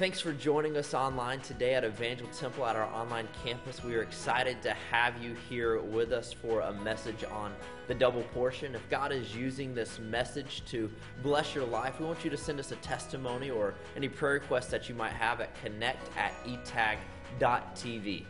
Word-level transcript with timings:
Thanks 0.00 0.18
for 0.18 0.32
joining 0.32 0.78
us 0.78 0.94
online 0.94 1.40
today 1.40 1.74
at 1.74 1.84
Evangel 1.84 2.26
Temple 2.28 2.64
at 2.64 2.74
our 2.74 2.86
online 2.86 3.28
campus. 3.44 3.84
We 3.84 3.94
are 3.96 4.02
excited 4.02 4.62
to 4.62 4.72
have 4.90 5.22
you 5.22 5.36
here 5.46 5.78
with 5.78 6.12
us 6.12 6.32
for 6.32 6.62
a 6.62 6.72
message 6.72 7.22
on 7.30 7.52
the 7.86 7.94
double 7.94 8.22
portion. 8.32 8.74
If 8.74 8.88
God 8.88 9.12
is 9.12 9.36
using 9.36 9.74
this 9.74 9.98
message 9.98 10.62
to 10.68 10.90
bless 11.22 11.54
your 11.54 11.66
life, 11.66 12.00
we 12.00 12.06
want 12.06 12.24
you 12.24 12.30
to 12.30 12.36
send 12.38 12.58
us 12.58 12.72
a 12.72 12.76
testimony 12.76 13.50
or 13.50 13.74
any 13.94 14.08
prayer 14.08 14.32
requests 14.32 14.68
that 14.68 14.88
you 14.88 14.94
might 14.94 15.12
have 15.12 15.42
at 15.42 15.54
connect 15.62 16.08
at 16.16 16.32
etag.tv. 16.46 18.06
You 18.06 18.26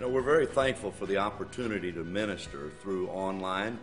know, 0.00 0.08
we're 0.08 0.20
very 0.20 0.46
thankful 0.46 0.90
for 0.90 1.06
the 1.06 1.18
opportunity 1.18 1.92
to 1.92 2.02
minister 2.02 2.70
through 2.82 3.06
online 3.10 3.78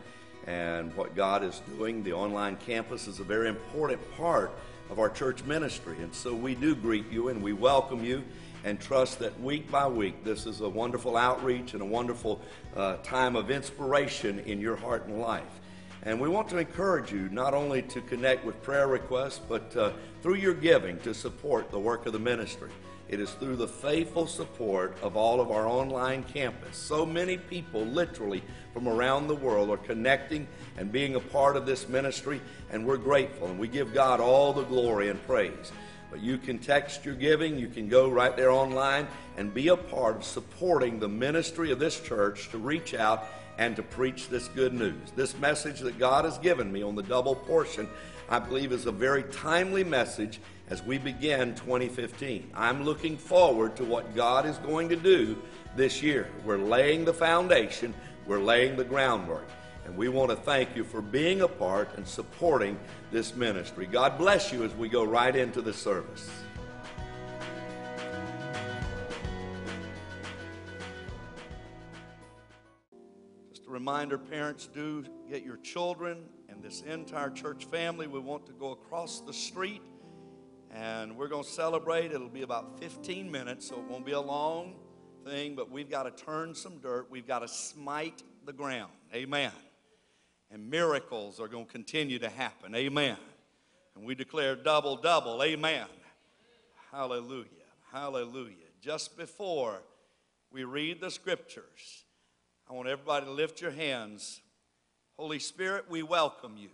and 0.47 0.93
what 0.97 1.15
God 1.15 1.45
is 1.45 1.61
doing. 1.77 2.03
The 2.03 2.11
online 2.11 2.57
campus 2.57 3.07
is 3.07 3.21
a 3.21 3.23
very 3.23 3.47
important 3.47 4.01
part 4.17 4.51
of 4.89 4.99
our 4.99 5.09
church 5.09 5.43
ministry. 5.43 5.97
And 5.99 6.13
so 6.13 6.33
we 6.33 6.55
do 6.55 6.75
greet 6.75 7.11
you 7.11 7.29
and 7.29 7.41
we 7.41 7.53
welcome 7.53 8.03
you 8.03 8.23
and 8.63 8.79
trust 8.79 9.19
that 9.19 9.39
week 9.39 9.69
by 9.69 9.87
week 9.87 10.23
this 10.23 10.45
is 10.45 10.61
a 10.61 10.69
wonderful 10.69 11.15
outreach 11.15 11.73
and 11.73 11.81
a 11.81 11.85
wonderful 11.85 12.41
uh, 12.75 12.97
time 12.97 13.35
of 13.35 13.51
inspiration 13.51 14.39
in 14.39 14.59
your 14.59 14.75
heart 14.75 15.05
and 15.05 15.19
life. 15.19 15.59
And 16.03 16.19
we 16.19 16.29
want 16.29 16.49
to 16.49 16.57
encourage 16.57 17.11
you 17.11 17.29
not 17.31 17.53
only 17.53 17.81
to 17.83 18.01
connect 18.01 18.45
with 18.45 18.61
prayer 18.61 18.87
requests, 18.87 19.39
but 19.39 19.75
uh, 19.75 19.91
through 20.21 20.35
your 20.35 20.53
giving 20.53 20.99
to 20.99 21.13
support 21.13 21.71
the 21.71 21.79
work 21.79 22.05
of 22.05 22.13
the 22.13 22.19
ministry. 22.19 22.69
It 23.07 23.19
is 23.19 23.31
through 23.33 23.57
the 23.57 23.67
faithful 23.67 24.25
support 24.25 24.97
of 25.03 25.15
all 25.15 25.39
of 25.39 25.51
our 25.51 25.67
online 25.67 26.23
campus. 26.23 26.75
So 26.75 27.05
many 27.05 27.37
people, 27.37 27.85
literally 27.85 28.41
from 28.73 28.87
around 28.87 29.27
the 29.27 29.35
world, 29.35 29.69
are 29.69 29.77
connecting 29.77 30.47
and 30.77 30.91
being 30.91 31.13
a 31.13 31.19
part 31.19 31.55
of 31.55 31.67
this 31.67 31.87
ministry, 31.87 32.41
and 32.71 32.85
we're 32.85 32.97
grateful 32.97 33.47
and 33.47 33.59
we 33.59 33.67
give 33.67 33.93
God 33.93 34.19
all 34.19 34.53
the 34.53 34.63
glory 34.63 35.09
and 35.09 35.23
praise. 35.27 35.71
But 36.09 36.21
you 36.21 36.39
can 36.39 36.57
text 36.57 37.05
your 37.05 37.15
giving, 37.15 37.59
you 37.59 37.67
can 37.67 37.89
go 37.89 38.09
right 38.09 38.35
there 38.35 38.51
online 38.51 39.07
and 39.37 39.53
be 39.53 39.67
a 39.67 39.77
part 39.77 40.15
of 40.15 40.23
supporting 40.23 40.99
the 40.99 41.09
ministry 41.09 41.71
of 41.71 41.77
this 41.77 41.99
church 41.99 42.49
to 42.49 42.57
reach 42.57 42.95
out 42.95 43.27
and 43.57 43.75
to 43.75 43.83
preach 43.83 44.29
this 44.29 44.47
good 44.49 44.73
news. 44.73 45.11
This 45.15 45.37
message 45.37 45.79
that 45.81 45.99
God 45.99 46.25
has 46.25 46.37
given 46.39 46.71
me 46.71 46.81
on 46.81 46.95
the 46.95 47.03
double 47.03 47.35
portion, 47.35 47.87
I 48.29 48.39
believe, 48.39 48.71
is 48.71 48.85
a 48.85 48.91
very 48.91 49.23
timely 49.23 49.83
message 49.83 50.39
as 50.69 50.81
we 50.81 50.97
begin 50.97 51.53
2015. 51.55 52.51
I'm 52.55 52.83
looking 52.83 53.17
forward 53.17 53.75
to 53.75 53.83
what 53.83 54.15
God 54.15 54.45
is 54.45 54.57
going 54.59 54.89
to 54.89 54.95
do 54.95 55.41
this 55.75 56.01
year. 56.01 56.27
We're 56.43 56.57
laying 56.57 57.05
the 57.05 57.13
foundation, 57.13 57.93
we're 58.25 58.39
laying 58.39 58.75
the 58.75 58.83
groundwork. 58.83 59.47
And 59.85 59.95
we 59.95 60.09
want 60.09 60.31
to 60.31 60.35
thank 60.35 60.75
you 60.75 60.83
for 60.83 60.99
being 60.99 61.41
a 61.41 61.47
part 61.47 61.95
and 61.95 62.07
supporting 62.07 62.79
this 63.11 63.35
ministry. 63.35 63.85
God 63.85 64.17
bless 64.17 64.51
you 64.51 64.63
as 64.63 64.73
we 64.73 64.89
go 64.89 65.03
right 65.03 65.35
into 65.35 65.61
the 65.61 65.73
service. 65.73 66.27
Just 73.51 73.67
a 73.67 73.69
reminder 73.69 74.17
parents, 74.17 74.65
do 74.65 75.05
get 75.29 75.43
your 75.43 75.57
children 75.57 76.23
and 76.49 76.63
this 76.63 76.81
entire 76.81 77.29
church 77.29 77.65
family. 77.65 78.07
We 78.07 78.19
want 78.19 78.47
to 78.47 78.53
go 78.53 78.71
across 78.71 79.19
the 79.19 79.33
street 79.33 79.83
and 80.75 81.15
we're 81.15 81.29
going 81.29 81.43
to 81.43 81.49
celebrate. 81.49 82.11
It'll 82.11 82.27
be 82.27 82.41
about 82.41 82.79
15 82.79 83.31
minutes, 83.31 83.69
so 83.69 83.75
it 83.75 83.85
won't 83.89 84.05
be 84.05 84.11
a 84.11 84.19
long 84.19 84.75
thing, 85.23 85.55
but 85.55 85.71
we've 85.71 85.89
got 85.89 86.03
to 86.03 86.25
turn 86.25 86.53
some 86.53 86.79
dirt. 86.79 87.07
We've 87.09 87.25
got 87.25 87.39
to 87.39 87.47
smite 87.47 88.21
the 88.45 88.51
ground. 88.51 88.91
Amen. 89.13 89.53
And 90.51 90.69
miracles 90.69 91.39
are 91.39 91.47
going 91.47 91.65
to 91.65 91.71
continue 91.71 92.19
to 92.19 92.29
happen. 92.29 92.75
Amen. 92.75 93.17
And 93.95 94.05
we 94.05 94.15
declare 94.15 94.55
double, 94.55 94.97
double. 94.97 95.41
Amen. 95.41 95.87
Hallelujah. 96.91 97.45
Hallelujah. 97.91 98.55
Just 98.81 99.17
before 99.17 99.81
we 100.51 100.65
read 100.65 100.99
the 100.99 101.09
scriptures, 101.09 102.03
I 102.69 102.73
want 102.73 102.89
everybody 102.89 103.25
to 103.25 103.31
lift 103.31 103.61
your 103.61 103.71
hands. 103.71 104.41
Holy 105.17 105.39
Spirit, 105.39 105.85
we 105.89 106.03
welcome 106.03 106.57
you. 106.57 106.69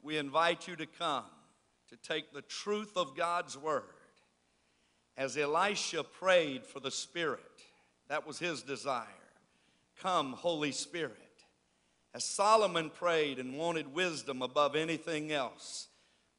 We 0.00 0.16
invite 0.16 0.68
you 0.68 0.76
to 0.76 0.86
come 0.86 1.24
to 1.94 2.08
take 2.08 2.32
the 2.32 2.42
truth 2.42 2.96
of 2.96 3.16
God's 3.16 3.56
word. 3.56 3.84
As 5.16 5.36
Elisha 5.36 6.02
prayed 6.02 6.66
for 6.66 6.80
the 6.80 6.90
Spirit, 6.90 7.40
that 8.08 8.26
was 8.26 8.40
his 8.40 8.62
desire. 8.62 9.06
Come, 10.00 10.32
Holy 10.32 10.72
Spirit. 10.72 11.12
As 12.12 12.24
Solomon 12.24 12.90
prayed 12.90 13.38
and 13.38 13.56
wanted 13.56 13.94
wisdom 13.94 14.42
above 14.42 14.74
anything 14.74 15.30
else, 15.30 15.86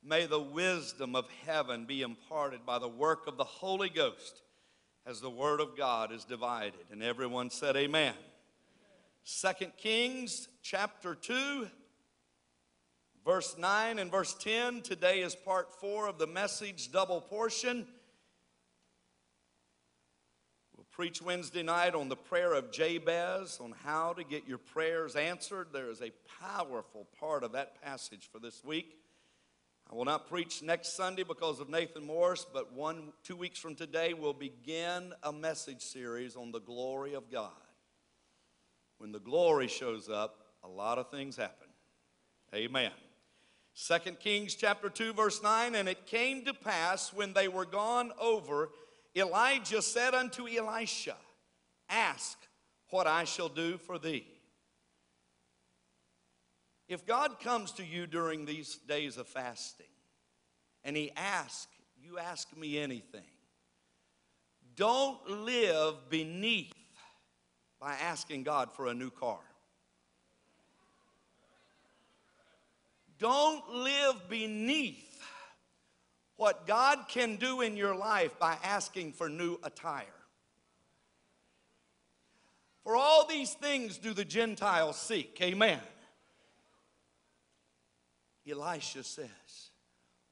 may 0.04 0.26
the 0.26 0.42
wisdom 0.42 1.16
of 1.16 1.26
heaven 1.46 1.86
be 1.86 2.02
imparted 2.02 2.66
by 2.66 2.78
the 2.78 2.90
work 2.90 3.26
of 3.26 3.38
the 3.38 3.46
Holy 3.46 3.90
Ghost 3.90 4.42
as 5.06 5.22
the 5.22 5.30
Word 5.30 5.62
of 5.62 5.78
God 5.78 6.12
is 6.12 6.26
divided. 6.26 6.86
And 6.92 7.02
everyone 7.02 7.50
said, 7.50 7.78
Amen. 7.78 8.14
Second 9.24 9.72
Kings 9.78 10.50
chapter 10.62 11.16
2 11.16 11.68
Verse 13.26 13.58
9 13.58 13.98
and 13.98 14.12
verse 14.12 14.36
10, 14.36 14.84
today 14.84 15.22
is 15.22 15.34
part 15.34 15.72
4 15.82 16.08
of 16.08 16.20
the 16.20 16.28
message 16.28 16.92
double 16.92 17.20
portion. 17.20 17.88
We'll 20.78 20.86
preach 20.92 21.24
Wednesday 21.24 21.64
night 21.64 21.96
on 21.96 22.08
the 22.08 22.16
prayer 22.16 22.54
of 22.54 22.72
Jabez, 22.72 23.60
on 23.60 23.74
how 23.84 24.14
to 24.14 24.24
get 24.24 24.48
your 24.48 24.60
prayers 24.60 25.16
answered. 25.16 25.70
There 25.74 25.90
is 25.90 26.04
a 26.04 26.12
powerful 26.40 27.08
part 27.20 27.44
of 27.44 27.54
that 27.54 27.82
passage 27.82 28.30
for 28.32 28.38
this 28.38 28.64
week. 28.64 28.96
I 29.92 29.96
will 29.96 30.06
not 30.06 30.30
preach 30.30 30.62
next 30.62 30.96
Sunday 30.96 31.24
because 31.24 31.60
of 31.60 31.68
Nathan 31.68 32.06
Morris, 32.06 32.46
but 32.54 32.74
one, 32.74 33.12
two 33.24 33.36
weeks 33.36 33.58
from 33.58 33.74
today, 33.74 34.14
we'll 34.14 34.34
begin 34.34 35.14
a 35.24 35.34
message 35.34 35.82
series 35.82 36.36
on 36.36 36.52
the 36.52 36.62
glory 36.62 37.16
of 37.16 37.32
God. 37.32 37.50
When 39.00 39.12
the 39.12 39.20
glory 39.20 39.68
shows 39.68 40.10
up, 40.10 40.46
a 40.64 40.68
lot 40.68 41.00
of 41.00 41.10
things 41.10 41.36
happen. 41.36 41.68
Amen. 42.54 42.92
2 43.76 43.98
Kings 44.20 44.56
chapter 44.56 44.90
2 44.90 45.14
verse 45.14 45.44
9 45.44 45.76
and 45.76 45.90
it 45.90 46.06
came 46.06 46.46
to 46.46 46.54
pass 46.54 47.12
when 47.12 47.34
they 47.34 47.48
were 47.48 47.66
gone 47.66 48.12
over 48.20 48.70
Elijah 49.16 49.82
said 49.82 50.14
unto 50.14 50.48
Elisha 50.48 51.18
ask 51.90 52.38
what 52.90 53.06
I 53.06 53.26
shall 53.26 53.50
do 53.50 53.78
for 53.78 54.00
thee 54.00 54.26
If 56.88 57.06
God 57.06 57.40
comes 57.42 57.74
to 57.74 57.86
you 57.86 58.08
during 58.08 58.46
these 58.46 58.78
days 58.88 59.18
of 59.18 59.28
fasting 59.28 59.86
and 60.86 60.96
he 60.96 61.12
asks 61.18 61.68
you 62.02 62.18
ask 62.18 62.56
me 62.56 62.78
anything 62.78 63.24
don't 64.78 65.30
live 65.30 66.10
beneath 66.10 66.72
by 67.80 67.94
asking 67.96 68.44
God 68.44 68.72
for 68.72 68.88
a 68.88 68.94
new 68.94 69.10
car 69.10 69.40
Don't 73.20 73.68
live 73.70 74.30
beneath 74.30 75.24
what 76.38 76.68
God 76.68 77.06
can 77.08 77.38
do 77.38 77.62
in 77.62 77.78
your 77.78 77.96
life 77.96 78.38
by 78.40 78.58
asking 78.64 79.14
for 79.14 79.30
new 79.30 79.58
attire. 79.64 80.06
For 82.84 82.96
all 82.96 83.26
these 83.26 83.54
things 83.54 83.98
do 83.98 84.14
the 84.14 84.26
Gentiles 84.26 84.98
seek. 84.98 85.40
Amen. 85.42 85.80
Elisha 88.48 89.04
says, 89.04 89.30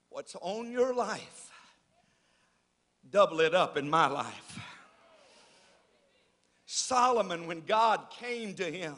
What's 0.09 0.35
on 0.41 0.71
your 0.71 0.93
life, 0.93 1.49
double 3.09 3.39
it 3.39 3.55
up 3.55 3.77
in 3.77 3.89
my 3.89 4.05
life. 4.05 4.59
Solomon, 6.67 7.47
when 7.47 7.61
God 7.61 8.01
came 8.19 8.53
to 8.55 8.65
him, 8.71 8.95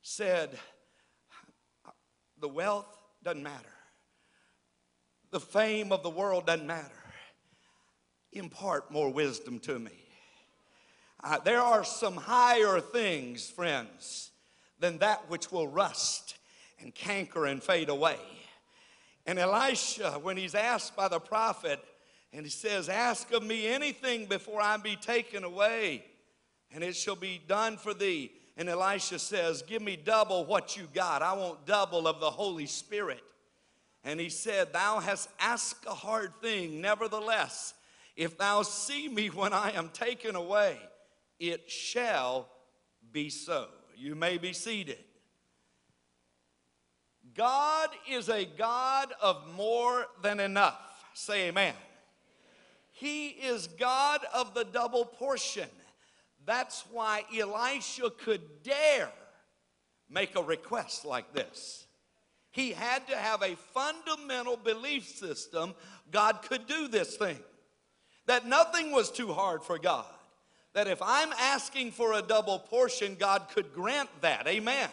said, 0.00 0.58
the 2.42 2.48
wealth 2.48 3.02
doesn't 3.24 3.42
matter. 3.42 3.56
The 5.30 5.40
fame 5.40 5.92
of 5.92 6.02
the 6.02 6.10
world 6.10 6.44
doesn't 6.44 6.66
matter. 6.66 6.90
Impart 8.32 8.90
more 8.90 9.10
wisdom 9.10 9.60
to 9.60 9.78
me. 9.78 9.92
Uh, 11.24 11.38
there 11.38 11.60
are 11.60 11.84
some 11.84 12.16
higher 12.16 12.80
things, 12.80 13.48
friends, 13.48 14.32
than 14.80 14.98
that 14.98 15.30
which 15.30 15.52
will 15.52 15.68
rust 15.68 16.36
and 16.80 16.92
canker 16.94 17.46
and 17.46 17.62
fade 17.62 17.88
away. 17.88 18.18
And 19.24 19.38
Elisha, 19.38 20.18
when 20.20 20.36
he's 20.36 20.56
asked 20.56 20.96
by 20.96 21.06
the 21.06 21.20
prophet, 21.20 21.78
and 22.32 22.44
he 22.44 22.50
says, 22.50 22.88
Ask 22.88 23.32
of 23.32 23.44
me 23.44 23.68
anything 23.68 24.26
before 24.26 24.60
I 24.60 24.76
be 24.78 24.96
taken 24.96 25.44
away, 25.44 26.04
and 26.72 26.82
it 26.82 26.96
shall 26.96 27.14
be 27.14 27.40
done 27.46 27.76
for 27.76 27.94
thee. 27.94 28.32
And 28.62 28.70
Elisha 28.70 29.18
says, 29.18 29.62
Give 29.62 29.82
me 29.82 29.96
double 29.96 30.44
what 30.44 30.76
you 30.76 30.86
got. 30.94 31.20
I 31.20 31.32
want 31.32 31.66
double 31.66 32.06
of 32.06 32.20
the 32.20 32.30
Holy 32.30 32.66
Spirit. 32.66 33.20
And 34.04 34.20
he 34.20 34.28
said, 34.28 34.72
Thou 34.72 35.00
hast 35.00 35.28
asked 35.40 35.84
a 35.84 35.94
hard 35.94 36.30
thing. 36.40 36.80
Nevertheless, 36.80 37.74
if 38.14 38.38
thou 38.38 38.62
see 38.62 39.08
me 39.08 39.30
when 39.30 39.52
I 39.52 39.72
am 39.72 39.88
taken 39.88 40.36
away, 40.36 40.76
it 41.40 41.68
shall 41.68 42.46
be 43.10 43.30
so. 43.30 43.66
You 43.96 44.14
may 44.14 44.38
be 44.38 44.52
seated. 44.52 45.02
God 47.34 47.88
is 48.08 48.28
a 48.28 48.44
God 48.44 49.12
of 49.20 49.44
more 49.56 50.06
than 50.22 50.38
enough. 50.38 50.78
Say 51.14 51.48
amen. 51.48 51.74
He 52.92 53.30
is 53.30 53.66
God 53.66 54.20
of 54.32 54.54
the 54.54 54.62
double 54.62 55.04
portion. 55.04 55.68
That's 56.44 56.84
why 56.90 57.24
Elisha 57.36 58.10
could 58.10 58.62
dare 58.62 59.10
make 60.10 60.36
a 60.36 60.42
request 60.42 61.04
like 61.04 61.32
this. 61.32 61.86
He 62.50 62.72
had 62.72 63.06
to 63.08 63.16
have 63.16 63.42
a 63.42 63.56
fundamental 63.72 64.56
belief 64.56 65.06
system 65.08 65.74
God 66.10 66.42
could 66.42 66.66
do 66.66 66.86
this 66.88 67.16
thing, 67.16 67.38
that 68.26 68.46
nothing 68.46 68.92
was 68.92 69.10
too 69.10 69.32
hard 69.32 69.62
for 69.62 69.78
God, 69.78 70.04
that 70.74 70.86
if 70.86 71.00
I'm 71.00 71.32
asking 71.32 71.92
for 71.92 72.12
a 72.12 72.22
double 72.22 72.58
portion, 72.58 73.16
God 73.18 73.46
could 73.54 73.72
grant 73.72 74.10
that. 74.20 74.46
Amen. 74.46 74.90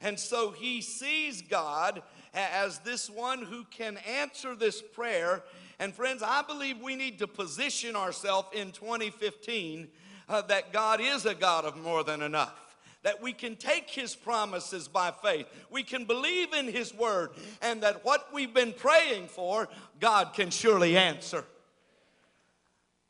And 0.00 0.18
so 0.18 0.50
he 0.50 0.80
sees 0.82 1.42
God 1.42 2.02
as 2.34 2.78
this 2.80 3.08
one 3.08 3.42
who 3.42 3.64
can 3.64 3.96
answer 4.06 4.54
this 4.54 4.80
prayer. 4.80 5.42
And 5.78 5.94
friends, 5.94 6.22
I 6.22 6.42
believe 6.42 6.80
we 6.80 6.94
need 6.94 7.18
to 7.20 7.26
position 7.26 7.96
ourselves 7.96 8.48
in 8.52 8.72
2015 8.72 9.88
uh, 10.28 10.42
that 10.42 10.72
God 10.72 11.00
is 11.00 11.26
a 11.26 11.34
God 11.34 11.64
of 11.64 11.76
more 11.76 12.04
than 12.04 12.22
enough 12.22 12.68
that 13.02 13.22
we 13.22 13.32
can 13.32 13.56
take 13.56 13.88
his 13.88 14.14
promises 14.16 14.88
by 14.88 15.12
faith. 15.22 15.46
We 15.70 15.82
can 15.82 16.04
believe 16.04 16.52
in 16.52 16.66
his 16.66 16.92
word, 16.92 17.30
and 17.62 17.82
that 17.82 18.04
what 18.04 18.28
we've 18.32 18.52
been 18.52 18.72
praying 18.72 19.28
for, 19.28 19.68
God 20.00 20.34
can 20.34 20.50
surely 20.50 20.96
answer. 20.96 21.44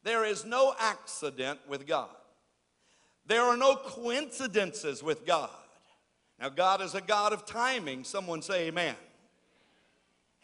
There 0.02 0.24
is 0.24 0.44
no 0.44 0.74
accident 0.78 1.60
with 1.68 1.86
God, 1.86 2.10
there 3.26 3.42
are 3.42 3.56
no 3.56 3.76
coincidences 3.76 5.02
with 5.02 5.26
God. 5.26 5.50
Now, 6.40 6.50
God 6.50 6.80
is 6.82 6.94
a 6.94 7.00
God 7.00 7.32
of 7.32 7.46
timing. 7.46 8.04
Someone 8.04 8.42
say, 8.42 8.68
Amen. 8.68 8.94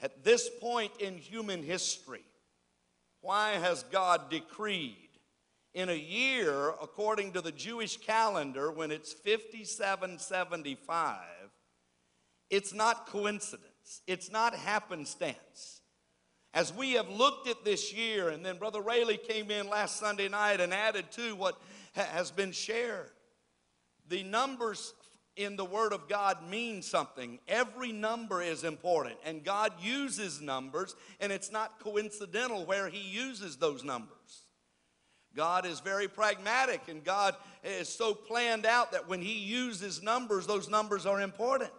At 0.02 0.24
this 0.24 0.50
point 0.60 0.90
in 0.98 1.16
human 1.16 1.62
history, 1.62 2.24
why 3.20 3.52
has 3.52 3.84
God 3.84 4.28
decreed 4.28 5.03
in 5.74 5.88
a 5.88 5.94
year, 5.94 6.68
according 6.80 7.32
to 7.32 7.40
the 7.40 7.50
Jewish 7.50 7.96
calendar, 7.96 8.70
when 8.70 8.92
it's 8.92 9.12
5775, 9.12 11.18
it's 12.48 12.72
not 12.72 13.08
coincidence, 13.08 14.02
it's 14.06 14.30
not 14.30 14.54
happenstance. 14.54 15.80
As 16.52 16.72
we 16.72 16.92
have 16.92 17.08
looked 17.08 17.48
at 17.48 17.64
this 17.64 17.92
year, 17.92 18.28
and 18.28 18.46
then 18.46 18.58
Brother 18.58 18.80
Rayleigh 18.80 19.16
came 19.16 19.50
in 19.50 19.68
last 19.68 19.98
Sunday 19.98 20.28
night 20.28 20.60
and 20.60 20.72
added 20.72 21.10
to 21.12 21.34
what 21.34 21.60
has 21.94 22.30
been 22.30 22.52
shared. 22.52 23.10
The 24.08 24.22
numbers 24.22 24.94
in 25.34 25.56
the 25.56 25.64
Word 25.64 25.92
of 25.92 26.08
God 26.08 26.48
mean 26.48 26.82
something. 26.82 27.40
Every 27.48 27.90
number 27.90 28.40
is 28.40 28.62
important, 28.62 29.16
and 29.24 29.42
God 29.42 29.72
uses 29.80 30.40
numbers, 30.40 30.94
and 31.18 31.32
it's 31.32 31.50
not 31.50 31.80
coincidental 31.80 32.64
where 32.64 32.88
He 32.88 33.00
uses 33.00 33.56
those 33.56 33.82
numbers. 33.82 34.43
God 35.34 35.66
is 35.66 35.80
very 35.80 36.08
pragmatic 36.08 36.82
and 36.88 37.02
God 37.02 37.34
is 37.62 37.88
so 37.88 38.14
planned 38.14 38.66
out 38.66 38.92
that 38.92 39.08
when 39.08 39.20
He 39.20 39.34
uses 39.34 40.02
numbers, 40.02 40.46
those 40.46 40.68
numbers 40.68 41.06
are 41.06 41.20
important. 41.20 41.70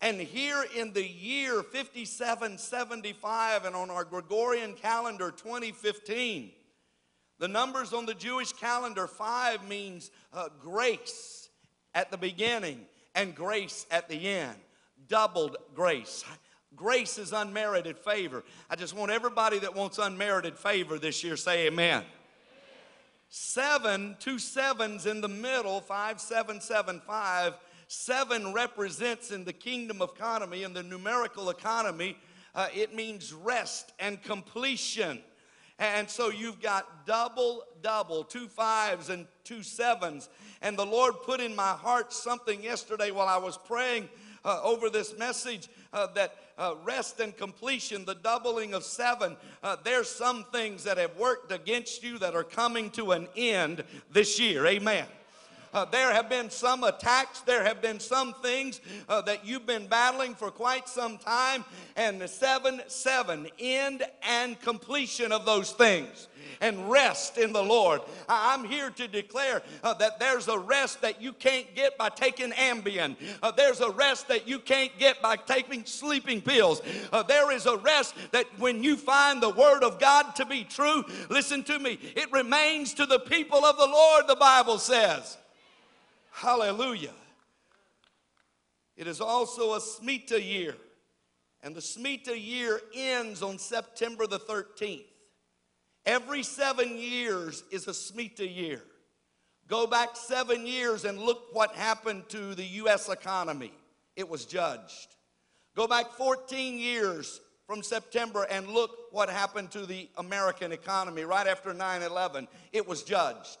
And 0.00 0.20
here 0.20 0.64
in 0.76 0.92
the 0.92 1.06
year 1.06 1.62
5775 1.62 3.64
and 3.64 3.76
on 3.76 3.88
our 3.88 4.04
Gregorian 4.04 4.74
calendar 4.74 5.30
2015, 5.30 6.50
the 7.38 7.48
numbers 7.48 7.92
on 7.92 8.06
the 8.06 8.14
Jewish 8.14 8.52
calendar, 8.52 9.06
five 9.06 9.66
means 9.68 10.10
uh, 10.32 10.48
grace 10.60 11.48
at 11.94 12.10
the 12.10 12.16
beginning 12.16 12.80
and 13.14 13.34
grace 13.34 13.86
at 13.90 14.08
the 14.08 14.28
end. 14.28 14.56
Doubled 15.08 15.56
grace. 15.74 16.24
Grace 16.74 17.18
is 17.18 17.32
unmerited 17.32 17.98
favor. 17.98 18.44
I 18.70 18.76
just 18.76 18.96
want 18.96 19.12
everybody 19.12 19.58
that 19.60 19.74
wants 19.74 19.98
unmerited 19.98 20.56
favor 20.56 20.98
this 20.98 21.22
year 21.22 21.36
say 21.36 21.66
amen. 21.66 22.04
Seven, 23.34 24.14
two 24.18 24.38
sevens 24.38 25.06
in 25.06 25.22
the 25.22 25.28
middle, 25.28 25.80
five, 25.80 26.20
seven, 26.20 26.60
seven, 26.60 27.00
five. 27.06 27.54
Seven 27.88 28.52
represents 28.52 29.30
in 29.30 29.42
the 29.44 29.54
kingdom 29.54 30.02
of 30.02 30.10
economy, 30.14 30.64
in 30.64 30.74
the 30.74 30.82
numerical 30.82 31.48
economy, 31.48 32.18
uh, 32.54 32.68
it 32.74 32.94
means 32.94 33.32
rest 33.32 33.94
and 33.98 34.22
completion. 34.22 35.18
And 35.78 36.10
so 36.10 36.28
you've 36.28 36.60
got 36.60 37.06
double, 37.06 37.64
double, 37.80 38.22
two 38.22 38.48
fives 38.48 39.08
and 39.08 39.26
two 39.44 39.62
sevens. 39.62 40.28
And 40.60 40.78
the 40.78 40.84
Lord 40.84 41.14
put 41.24 41.40
in 41.40 41.56
my 41.56 41.72
heart 41.72 42.12
something 42.12 42.62
yesterday 42.62 43.12
while 43.12 43.28
I 43.28 43.38
was 43.38 43.56
praying 43.56 44.10
uh, 44.44 44.60
over 44.62 44.90
this 44.90 45.16
message 45.18 45.68
uh, 45.92 46.06
that 46.14 46.36
uh, 46.58 46.74
rest 46.84 47.20
and 47.20 47.36
completion, 47.36 48.04
the 48.04 48.14
doubling 48.14 48.74
of 48.74 48.84
seven, 48.84 49.36
uh, 49.62 49.76
there's 49.84 50.08
some 50.08 50.44
things 50.52 50.84
that 50.84 50.98
have 50.98 51.16
worked 51.16 51.52
against 51.52 52.02
you 52.02 52.18
that 52.18 52.34
are 52.34 52.44
coming 52.44 52.90
to 52.90 53.12
an 53.12 53.28
end 53.36 53.84
this 54.10 54.38
year. 54.38 54.66
Amen. 54.66 55.06
Uh, 55.72 55.84
there 55.86 56.12
have 56.12 56.28
been 56.28 56.50
some 56.50 56.84
attacks, 56.84 57.40
there 57.40 57.64
have 57.64 57.80
been 57.80 58.00
some 58.00 58.34
things 58.42 58.80
uh, 59.08 59.20
that 59.22 59.44
you've 59.44 59.66
been 59.66 59.86
battling 59.86 60.34
for 60.34 60.50
quite 60.50 60.88
some 60.88 61.18
time, 61.18 61.64
and 61.96 62.20
the 62.20 62.28
7 62.28 62.82
7 62.86 63.48
end 63.58 64.02
and 64.22 64.60
completion 64.60 65.32
of 65.32 65.44
those 65.44 65.72
things 65.72 66.28
and 66.60 66.90
rest 66.90 67.38
in 67.38 67.52
the 67.52 67.62
Lord. 67.62 68.00
I'm 68.28 68.64
here 68.64 68.90
to 68.90 69.08
declare 69.08 69.62
uh, 69.82 69.94
that 69.94 70.18
there's 70.18 70.48
a 70.48 70.58
rest 70.58 71.02
that 71.02 71.20
you 71.20 71.32
can't 71.32 71.74
get 71.74 71.98
by 71.98 72.08
taking 72.08 72.50
Ambien. 72.52 73.16
Uh, 73.42 73.50
there's 73.50 73.80
a 73.80 73.90
rest 73.90 74.28
that 74.28 74.46
you 74.46 74.58
can't 74.58 74.96
get 74.98 75.20
by 75.22 75.36
taking 75.36 75.84
sleeping 75.84 76.40
pills. 76.40 76.82
Uh, 77.12 77.22
there 77.22 77.50
is 77.50 77.66
a 77.66 77.76
rest 77.78 78.14
that 78.32 78.46
when 78.58 78.82
you 78.82 78.96
find 78.96 79.42
the 79.42 79.50
Word 79.50 79.82
of 79.82 79.98
God 79.98 80.34
to 80.36 80.46
be 80.46 80.64
true, 80.64 81.04
listen 81.28 81.62
to 81.64 81.78
me, 81.78 81.98
it 82.16 82.30
remains 82.32 82.94
to 82.94 83.06
the 83.06 83.18
people 83.18 83.64
of 83.64 83.76
the 83.76 83.86
Lord, 83.86 84.26
the 84.28 84.36
Bible 84.36 84.78
says. 84.78 85.38
Hallelujah. 86.32 87.14
It 88.96 89.06
is 89.06 89.20
also 89.20 89.74
a 89.74 89.80
Shemitah 89.80 90.44
year. 90.44 90.74
And 91.62 91.74
the 91.74 91.80
Shemitah 91.80 92.36
year 92.36 92.80
ends 92.94 93.42
on 93.42 93.58
September 93.58 94.26
the 94.26 94.40
13th. 94.40 95.04
Every 96.04 96.42
seven 96.42 96.96
years 96.96 97.62
is 97.70 97.86
a 97.86 97.92
Shemitah 97.92 98.54
year. 98.54 98.82
Go 99.68 99.86
back 99.86 100.16
seven 100.16 100.66
years 100.66 101.04
and 101.04 101.18
look 101.18 101.48
what 101.52 101.72
happened 101.72 102.28
to 102.30 102.54
the 102.54 102.64
U.S. 102.64 103.08
economy. 103.08 103.72
It 104.16 104.28
was 104.28 104.44
judged. 104.44 105.14
Go 105.76 105.86
back 105.86 106.10
14 106.12 106.78
years 106.78 107.40
from 107.66 107.82
September 107.82 108.46
and 108.50 108.68
look 108.68 108.90
what 109.12 109.30
happened 109.30 109.70
to 109.70 109.86
the 109.86 110.08
American 110.18 110.72
economy 110.72 111.22
right 111.22 111.46
after 111.46 111.72
9 111.72 112.02
11. 112.02 112.48
It 112.72 112.86
was 112.86 113.02
judged. 113.02 113.58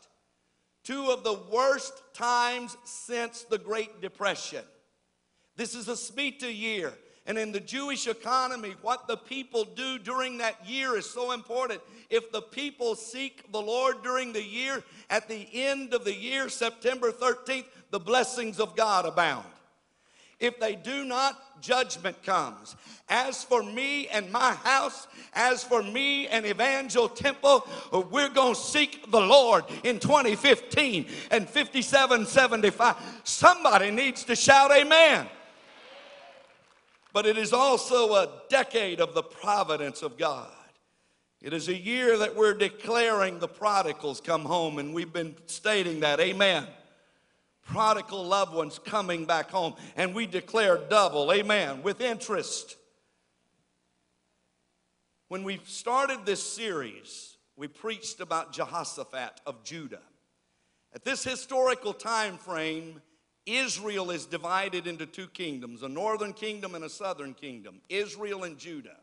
Two 0.84 1.10
of 1.10 1.22
the 1.22 1.38
worst 1.50 2.02
times 2.12 2.76
since 2.84 3.42
the 3.42 3.58
Great 3.58 4.00
Depression. 4.00 4.64
This 5.56 5.74
is 5.74 5.88
a 5.88 5.92
Shemitah 5.92 6.56
year. 6.56 6.92
And 7.24 7.38
in 7.38 7.52
the 7.52 7.60
Jewish 7.60 8.08
economy, 8.08 8.74
what 8.82 9.06
the 9.06 9.16
people 9.16 9.64
do 9.64 9.98
during 9.98 10.38
that 10.38 10.68
year 10.68 10.96
is 10.96 11.08
so 11.08 11.30
important. 11.30 11.80
If 12.10 12.32
the 12.32 12.42
people 12.42 12.96
seek 12.96 13.50
the 13.52 13.60
Lord 13.60 14.02
during 14.02 14.32
the 14.32 14.42
year, 14.42 14.82
at 15.08 15.28
the 15.28 15.46
end 15.52 15.94
of 15.94 16.04
the 16.04 16.14
year, 16.14 16.48
September 16.48 17.12
13th, 17.12 17.66
the 17.90 18.00
blessings 18.00 18.58
of 18.58 18.74
God 18.74 19.06
abound. 19.06 19.46
If 20.42 20.60
they 20.60 20.74
do 20.74 21.04
not, 21.04 21.62
judgment 21.62 22.22
comes. 22.22 22.76
As 23.08 23.44
for 23.44 23.62
me 23.62 24.08
and 24.08 24.30
my 24.30 24.52
house, 24.52 25.06
as 25.32 25.64
for 25.64 25.82
me 25.82 26.26
and 26.26 26.44
Evangel 26.44 27.08
Temple, 27.08 27.66
we're 28.10 28.28
going 28.28 28.54
to 28.54 28.60
seek 28.60 29.10
the 29.10 29.20
Lord 29.20 29.64
in 29.84 29.98
2015 29.98 31.06
and 31.30 31.48
5775. 31.48 32.96
Somebody 33.24 33.90
needs 33.90 34.24
to 34.24 34.36
shout 34.36 34.70
amen 34.72 35.28
but 37.12 37.26
it 37.26 37.36
is 37.36 37.52
also 37.52 38.14
a 38.14 38.42
decade 38.48 39.00
of 39.00 39.14
the 39.14 39.22
providence 39.22 40.02
of 40.02 40.16
God. 40.16 40.48
It 41.40 41.52
is 41.52 41.68
a 41.68 41.76
year 41.76 42.16
that 42.18 42.36
we're 42.36 42.54
declaring 42.54 43.38
the 43.38 43.48
prodigals 43.48 44.20
come 44.20 44.44
home, 44.44 44.78
and 44.78 44.94
we've 44.94 45.12
been 45.12 45.34
stating 45.46 46.00
that. 46.00 46.20
Amen. 46.20 46.66
Prodigal 47.64 48.24
loved 48.24 48.54
ones 48.54 48.78
coming 48.78 49.24
back 49.24 49.50
home, 49.50 49.74
and 49.96 50.14
we 50.14 50.26
declare 50.26 50.76
double. 50.76 51.32
Amen. 51.32 51.82
With 51.82 52.00
interest. 52.00 52.76
When 55.28 55.44
we 55.44 55.60
started 55.64 56.26
this 56.26 56.42
series, 56.42 57.36
we 57.56 57.68
preached 57.68 58.20
about 58.20 58.52
Jehoshaphat 58.52 59.40
of 59.46 59.64
Judah. 59.64 60.02
At 60.94 61.04
this 61.04 61.24
historical 61.24 61.94
time 61.94 62.36
frame, 62.36 63.00
Israel 63.46 64.10
is 64.10 64.26
divided 64.26 64.86
into 64.86 65.06
two 65.06 65.26
kingdoms 65.28 65.82
a 65.82 65.88
northern 65.88 66.32
kingdom 66.32 66.74
and 66.74 66.84
a 66.84 66.90
southern 66.90 67.34
kingdom, 67.34 67.80
Israel 67.88 68.44
and 68.44 68.58
Judah. 68.58 68.96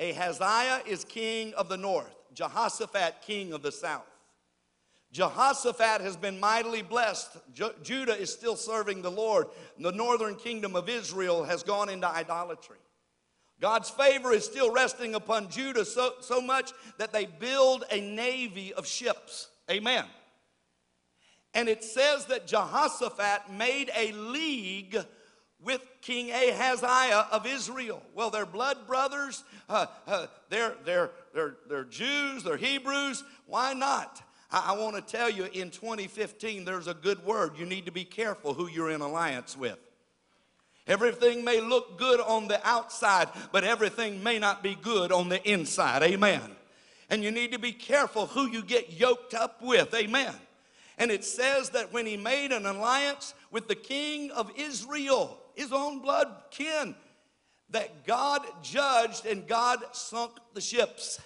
Ahaziah 0.00 0.82
is 0.86 1.04
king 1.04 1.52
of 1.54 1.68
the 1.68 1.76
north, 1.76 2.16
Jehoshaphat, 2.34 3.16
king 3.20 3.52
of 3.52 3.62
the 3.62 3.72
south. 3.72 4.06
Jehoshaphat 5.12 6.00
has 6.00 6.16
been 6.16 6.40
mightily 6.40 6.80
blessed. 6.80 7.36
Judah 7.82 8.18
is 8.18 8.32
still 8.32 8.56
serving 8.56 9.02
the 9.02 9.10
Lord. 9.10 9.46
The 9.78 9.92
northern 9.92 10.36
kingdom 10.36 10.74
of 10.74 10.88
Israel 10.88 11.44
has 11.44 11.62
gone 11.62 11.90
into 11.90 12.08
idolatry. 12.08 12.78
God's 13.60 13.90
favor 13.90 14.32
is 14.32 14.44
still 14.44 14.72
resting 14.72 15.14
upon 15.14 15.50
Judah 15.50 15.84
so, 15.84 16.14
so 16.20 16.40
much 16.40 16.72
that 16.98 17.12
they 17.12 17.26
build 17.26 17.84
a 17.92 18.00
navy 18.00 18.72
of 18.72 18.86
ships. 18.86 19.48
Amen. 19.70 20.04
And 21.54 21.68
it 21.68 21.84
says 21.84 22.24
that 22.26 22.46
Jehoshaphat 22.46 23.52
made 23.52 23.90
a 23.94 24.12
league 24.12 24.98
with 25.62 25.80
King 26.00 26.30
Ahaziah 26.30 27.28
of 27.30 27.46
Israel. 27.46 28.02
Well, 28.14 28.30
they're 28.30 28.46
blood 28.46 28.86
brothers. 28.86 29.44
Uh, 29.68 29.86
uh, 30.06 30.26
they're, 30.48 30.74
they're, 30.84 31.10
they're, 31.34 31.56
they're 31.68 31.84
Jews, 31.84 32.42
they're 32.42 32.56
Hebrews. 32.56 33.22
Why 33.46 33.74
not? 33.74 34.22
I, 34.52 34.72
I 34.72 34.72
want 34.78 34.94
to 34.96 35.02
tell 35.02 35.30
you 35.30 35.44
in 35.44 35.70
2015, 35.70 36.64
there's 36.64 36.86
a 36.86 36.94
good 36.94 37.24
word. 37.24 37.58
You 37.58 37.66
need 37.66 37.86
to 37.86 37.92
be 37.92 38.04
careful 38.04 38.54
who 38.54 38.68
you're 38.68 38.90
in 38.90 39.00
alliance 39.00 39.56
with. 39.56 39.78
Everything 40.86 41.44
may 41.44 41.60
look 41.60 41.98
good 41.98 42.20
on 42.20 42.48
the 42.48 42.60
outside, 42.66 43.28
but 43.52 43.64
everything 43.64 44.22
may 44.22 44.38
not 44.38 44.62
be 44.62 44.74
good 44.74 45.12
on 45.12 45.28
the 45.28 45.42
inside. 45.48 46.02
Amen. 46.02 46.42
And 47.08 47.22
you 47.22 47.30
need 47.30 47.52
to 47.52 47.58
be 47.58 47.72
careful 47.72 48.26
who 48.26 48.48
you 48.48 48.62
get 48.62 48.92
yoked 48.92 49.34
up 49.34 49.62
with. 49.62 49.94
Amen. 49.94 50.34
And 50.98 51.10
it 51.10 51.24
says 51.24 51.70
that 51.70 51.92
when 51.92 52.06
he 52.06 52.16
made 52.16 52.52
an 52.52 52.66
alliance 52.66 53.34
with 53.50 53.68
the 53.68 53.74
king 53.74 54.30
of 54.32 54.50
Israel, 54.56 55.38
his 55.54 55.72
own 55.72 56.00
blood 56.00 56.28
kin, 56.50 56.94
that 57.70 58.04
God 58.06 58.42
judged 58.62 59.24
and 59.24 59.46
God 59.46 59.80
sunk 59.92 60.32
the 60.54 60.60
ships. 60.60 61.20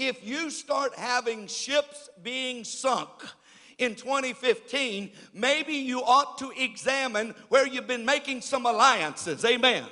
If 0.00 0.26
you 0.26 0.48
start 0.48 0.94
having 0.94 1.46
ships 1.46 2.08
being 2.22 2.64
sunk, 2.64 3.10
in 3.76 3.94
2015, 3.94 5.10
maybe 5.34 5.74
you 5.74 6.02
ought 6.02 6.38
to 6.38 6.52
examine 6.56 7.34
where 7.50 7.66
you've 7.66 7.86
been 7.86 8.06
making 8.06 8.40
some 8.40 8.64
alliances. 8.64 9.44
Amen. 9.44 9.84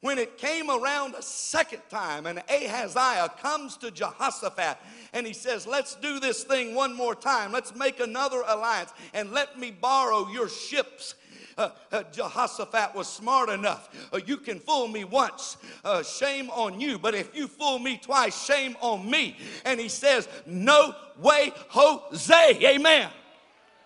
When 0.00 0.18
it 0.18 0.38
came 0.38 0.70
around 0.70 1.14
a 1.14 1.22
second 1.22 1.82
time, 1.88 2.26
and 2.26 2.42
Ahaziah 2.48 3.32
comes 3.40 3.76
to 3.78 3.92
Jehoshaphat 3.92 4.78
and 5.12 5.24
he 5.24 5.32
says, 5.32 5.68
Let's 5.68 5.94
do 5.94 6.18
this 6.18 6.42
thing 6.42 6.74
one 6.74 6.94
more 6.94 7.14
time. 7.14 7.52
Let's 7.52 7.74
make 7.76 8.00
another 8.00 8.42
alliance 8.46 8.92
and 9.14 9.30
let 9.30 9.56
me 9.56 9.70
borrow 9.70 10.28
your 10.28 10.48
ships 10.48 11.14
uh, 11.56 11.70
uh, 11.90 12.02
Jehoshaphat 12.12 12.94
was 12.94 13.08
smart 13.08 13.48
enough. 13.48 13.88
Uh, 14.12 14.20
you 14.24 14.36
can 14.36 14.58
fool 14.58 14.88
me 14.88 15.04
once, 15.04 15.56
uh, 15.84 16.02
shame 16.02 16.50
on 16.50 16.80
you. 16.80 16.98
But 16.98 17.14
if 17.14 17.34
you 17.34 17.48
fool 17.48 17.78
me 17.78 17.98
twice, 18.02 18.44
shame 18.44 18.76
on 18.80 19.10
me. 19.10 19.36
And 19.64 19.80
he 19.80 19.88
says, 19.88 20.28
No 20.44 20.94
way, 21.18 21.52
Jose. 21.68 22.58
Amen. 22.74 23.08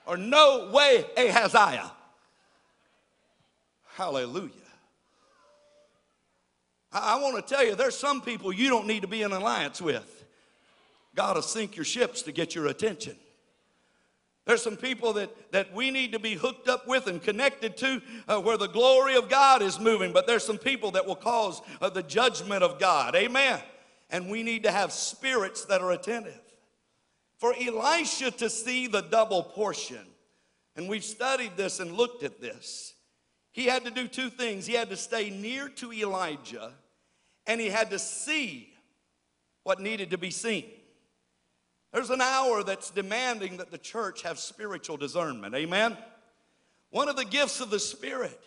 Or 0.06 0.16
no 0.16 0.70
way, 0.72 1.04
Ahaziah. 1.16 1.92
Hallelujah. 3.94 4.50
I, 6.92 7.14
I 7.14 7.22
want 7.22 7.36
to 7.36 7.54
tell 7.54 7.64
you, 7.64 7.76
there's 7.76 7.96
some 7.96 8.20
people 8.20 8.52
you 8.52 8.68
don't 8.68 8.86
need 8.86 9.02
to 9.02 9.08
be 9.08 9.22
in 9.22 9.32
alliance 9.32 9.80
with. 9.80 10.24
God 11.14 11.36
will 11.36 11.42
sink 11.42 11.76
your 11.76 11.84
ships 11.84 12.22
to 12.22 12.32
get 12.32 12.54
your 12.54 12.66
attention. 12.66 13.16
There's 14.50 14.62
some 14.64 14.76
people 14.76 15.12
that, 15.12 15.52
that 15.52 15.72
we 15.72 15.92
need 15.92 16.10
to 16.10 16.18
be 16.18 16.34
hooked 16.34 16.66
up 16.66 16.88
with 16.88 17.06
and 17.06 17.22
connected 17.22 17.76
to 17.76 18.02
uh, 18.26 18.40
where 18.40 18.56
the 18.56 18.66
glory 18.66 19.14
of 19.14 19.28
God 19.28 19.62
is 19.62 19.78
moving, 19.78 20.12
but 20.12 20.26
there's 20.26 20.44
some 20.44 20.58
people 20.58 20.90
that 20.90 21.06
will 21.06 21.14
cause 21.14 21.62
uh, 21.80 21.88
the 21.88 22.02
judgment 22.02 22.64
of 22.64 22.80
God. 22.80 23.14
Amen. 23.14 23.60
And 24.10 24.28
we 24.28 24.42
need 24.42 24.64
to 24.64 24.72
have 24.72 24.90
spirits 24.90 25.66
that 25.66 25.82
are 25.82 25.92
attentive. 25.92 26.40
For 27.38 27.54
Elisha 27.54 28.32
to 28.32 28.50
see 28.50 28.88
the 28.88 29.02
double 29.02 29.44
portion, 29.44 30.04
and 30.74 30.88
we've 30.88 31.04
studied 31.04 31.56
this 31.56 31.78
and 31.78 31.92
looked 31.92 32.24
at 32.24 32.40
this, 32.40 32.94
he 33.52 33.66
had 33.66 33.84
to 33.84 33.92
do 33.92 34.08
two 34.08 34.30
things. 34.30 34.66
He 34.66 34.74
had 34.74 34.90
to 34.90 34.96
stay 34.96 35.30
near 35.30 35.68
to 35.68 35.92
Elijah, 35.92 36.72
and 37.46 37.60
he 37.60 37.68
had 37.68 37.90
to 37.90 38.00
see 38.00 38.72
what 39.62 39.78
needed 39.78 40.10
to 40.10 40.18
be 40.18 40.32
seen. 40.32 40.64
There's 41.92 42.10
an 42.10 42.20
hour 42.20 42.62
that's 42.62 42.90
demanding 42.90 43.56
that 43.56 43.70
the 43.70 43.78
church 43.78 44.22
have 44.22 44.38
spiritual 44.38 44.96
discernment. 44.96 45.54
Amen? 45.54 45.96
One 46.90 47.08
of 47.08 47.16
the 47.16 47.24
gifts 47.24 47.60
of 47.60 47.70
the 47.70 47.80
Spirit 47.80 48.38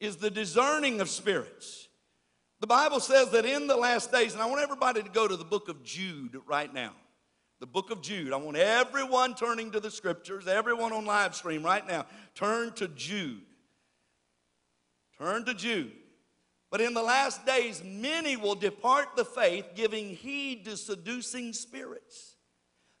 is 0.00 0.16
the 0.16 0.30
discerning 0.30 1.00
of 1.00 1.08
spirits. 1.10 1.88
The 2.60 2.66
Bible 2.66 3.00
says 3.00 3.30
that 3.30 3.44
in 3.44 3.66
the 3.66 3.76
last 3.76 4.10
days, 4.10 4.32
and 4.32 4.42
I 4.42 4.46
want 4.46 4.62
everybody 4.62 5.02
to 5.02 5.08
go 5.08 5.28
to 5.28 5.36
the 5.36 5.44
book 5.44 5.68
of 5.68 5.82
Jude 5.84 6.40
right 6.46 6.72
now. 6.72 6.92
The 7.60 7.66
book 7.66 7.90
of 7.90 8.02
Jude. 8.02 8.32
I 8.32 8.36
want 8.36 8.56
everyone 8.56 9.34
turning 9.34 9.70
to 9.72 9.80
the 9.80 9.90
scriptures, 9.90 10.46
everyone 10.46 10.92
on 10.92 11.04
live 11.04 11.34
stream 11.34 11.62
right 11.62 11.86
now, 11.86 12.06
turn 12.34 12.72
to 12.74 12.88
Jude. 12.88 13.42
Turn 15.18 15.44
to 15.44 15.54
Jude. 15.54 15.92
But 16.70 16.80
in 16.80 16.94
the 16.94 17.02
last 17.02 17.44
days, 17.44 17.82
many 17.84 18.36
will 18.36 18.54
depart 18.54 19.16
the 19.16 19.24
faith, 19.24 19.66
giving 19.74 20.10
heed 20.10 20.64
to 20.66 20.76
seducing 20.76 21.52
spirits 21.52 22.27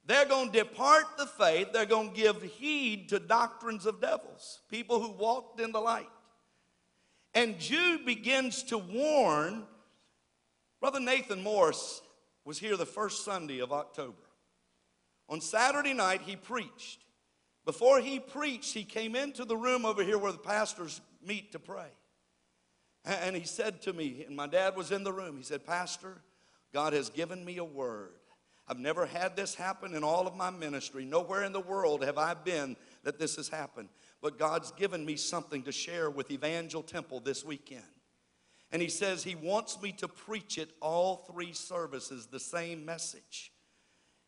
they're 0.08 0.24
going 0.24 0.50
to 0.50 0.58
depart 0.60 1.04
the 1.18 1.26
faith. 1.26 1.68
They're 1.72 1.84
going 1.84 2.10
to 2.12 2.16
give 2.16 2.42
heed 2.42 3.10
to 3.10 3.18
doctrines 3.18 3.84
of 3.84 4.00
devils, 4.00 4.60
people 4.70 5.00
who 5.00 5.10
walked 5.10 5.60
in 5.60 5.70
the 5.70 5.80
light. 5.80 6.08
And 7.34 7.58
Jude 7.58 8.06
begins 8.06 8.62
to 8.64 8.78
warn. 8.78 9.64
Brother 10.80 10.98
Nathan 10.98 11.42
Morris 11.42 12.00
was 12.46 12.58
here 12.58 12.78
the 12.78 12.86
first 12.86 13.22
Sunday 13.22 13.58
of 13.58 13.70
October. 13.70 14.16
On 15.28 15.42
Saturday 15.42 15.92
night, 15.92 16.22
he 16.22 16.36
preached. 16.36 17.04
Before 17.66 18.00
he 18.00 18.18
preached, 18.18 18.72
he 18.72 18.84
came 18.84 19.14
into 19.14 19.44
the 19.44 19.58
room 19.58 19.84
over 19.84 20.02
here 20.02 20.16
where 20.16 20.32
the 20.32 20.38
pastors 20.38 21.02
meet 21.22 21.52
to 21.52 21.58
pray. 21.58 21.90
And 23.04 23.36
he 23.36 23.44
said 23.44 23.82
to 23.82 23.92
me, 23.92 24.24
and 24.26 24.34
my 24.34 24.46
dad 24.46 24.74
was 24.74 24.90
in 24.90 25.04
the 25.04 25.12
room, 25.12 25.36
he 25.36 25.42
said, 25.42 25.66
Pastor, 25.66 26.22
God 26.72 26.94
has 26.94 27.10
given 27.10 27.44
me 27.44 27.58
a 27.58 27.64
word. 27.64 28.14
I've 28.68 28.78
never 28.78 29.06
had 29.06 29.34
this 29.34 29.54
happen 29.54 29.94
in 29.94 30.04
all 30.04 30.26
of 30.26 30.36
my 30.36 30.50
ministry. 30.50 31.04
Nowhere 31.04 31.44
in 31.44 31.52
the 31.52 31.60
world 31.60 32.04
have 32.04 32.18
I 32.18 32.34
been 32.34 32.76
that 33.02 33.18
this 33.18 33.36
has 33.36 33.48
happened. 33.48 33.88
But 34.20 34.38
God's 34.38 34.72
given 34.72 35.06
me 35.06 35.16
something 35.16 35.62
to 35.62 35.72
share 35.72 36.10
with 36.10 36.30
Evangel 36.30 36.82
Temple 36.82 37.20
this 37.20 37.42
weekend. 37.44 37.82
And 38.70 38.82
He 38.82 38.88
says 38.88 39.24
He 39.24 39.34
wants 39.34 39.80
me 39.80 39.92
to 39.92 40.08
preach 40.08 40.58
it 40.58 40.70
all 40.80 41.16
three 41.32 41.54
services, 41.54 42.26
the 42.26 42.40
same 42.40 42.84
message. 42.84 43.52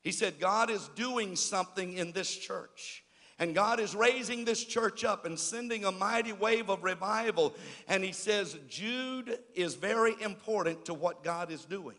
He 0.02 0.12
said, 0.12 0.40
God 0.40 0.70
is 0.70 0.88
doing 0.94 1.36
something 1.36 1.92
in 1.92 2.12
this 2.12 2.34
church. 2.34 3.04
And 3.38 3.54
God 3.54 3.80
is 3.80 3.94
raising 3.94 4.46
this 4.46 4.64
church 4.64 5.04
up 5.04 5.26
and 5.26 5.38
sending 5.38 5.84
a 5.84 5.92
mighty 5.92 6.32
wave 6.32 6.70
of 6.70 6.82
revival. 6.82 7.54
And 7.88 8.02
he 8.02 8.12
says, 8.12 8.56
Jude 8.68 9.38
is 9.54 9.74
very 9.74 10.14
important 10.22 10.86
to 10.86 10.94
what 10.94 11.22
God 11.22 11.50
is 11.50 11.66
doing 11.66 11.96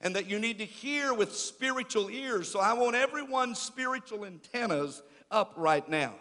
and 0.00 0.14
that 0.16 0.28
you 0.28 0.38
need 0.38 0.58
to 0.58 0.64
hear 0.64 1.14
with 1.14 1.34
spiritual 1.34 2.10
ears. 2.10 2.48
So 2.48 2.60
I 2.60 2.72
want 2.74 2.96
everyone's 2.96 3.58
spiritual 3.58 4.24
antennas 4.24 5.02
up 5.30 5.54
right 5.56 5.88
now. 5.88 6.14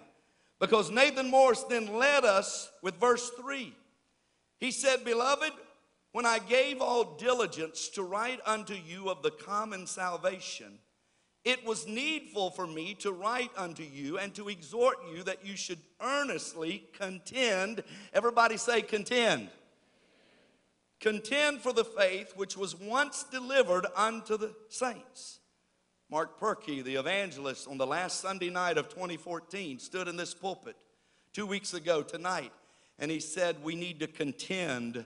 Because 0.60 0.92
Nathan 0.92 1.30
Morris 1.30 1.63
then 1.63 1.94
led 1.98 2.24
us 2.24 2.72
with 2.82 2.96
verse 2.96 3.30
3. 3.42 3.75
He 4.60 4.72
said, 4.72 5.03
Beloved, 5.03 5.51
when 6.13 6.25
I 6.25 6.39
gave 6.39 6.80
all 6.80 7.15
diligence 7.18 7.89
to 7.89 8.03
write 8.03 8.39
unto 8.46 8.74
you 8.74 9.10
of 9.10 9.24
the 9.24 9.32
common 9.32 9.88
salvation, 9.88 10.80
it 11.44 11.65
was 11.65 11.86
needful 11.86 12.51
for 12.51 12.65
me 12.65 12.94
to 13.00 13.12
write 13.12 13.51
unto 13.58 13.84
you 13.84 14.18
and 14.18 14.34
to 14.36 14.48
exhort 14.48 14.98
you 15.13 15.24
that 15.24 15.46
you 15.46 15.58
should 15.58 15.80
earnestly 16.01 16.86
contend. 16.98 17.84
Everybody 18.13 18.56
say, 18.56 18.82
contend. 18.82 19.50
Contend 21.03 21.60
for 21.60 21.74
the 21.74 21.83
faith 21.83 22.31
which 22.38 22.55
was 22.55 22.79
once 22.79 23.25
delivered 23.25 23.86
unto 23.93 24.38
the 24.38 24.55
saints. 24.69 25.41
Mark 26.10 26.39
Perky, 26.39 26.81
the 26.81 26.95
evangelist, 26.95 27.67
on 27.67 27.77
the 27.77 27.86
last 27.86 28.22
Sunday 28.22 28.50
night 28.50 28.77
of 28.77 28.88
2014, 28.88 29.79
stood 29.79 30.07
in 30.07 30.15
this 30.15 30.33
pulpit 30.33 30.77
two 31.33 31.45
weeks 31.45 31.74
ago 31.74 32.03
tonight, 32.03 32.53
and 33.00 33.12
he 33.12 33.19
said, 33.19 33.62
We 33.62 33.75
need 33.75 34.00
to 34.00 34.07
contend 34.07 35.05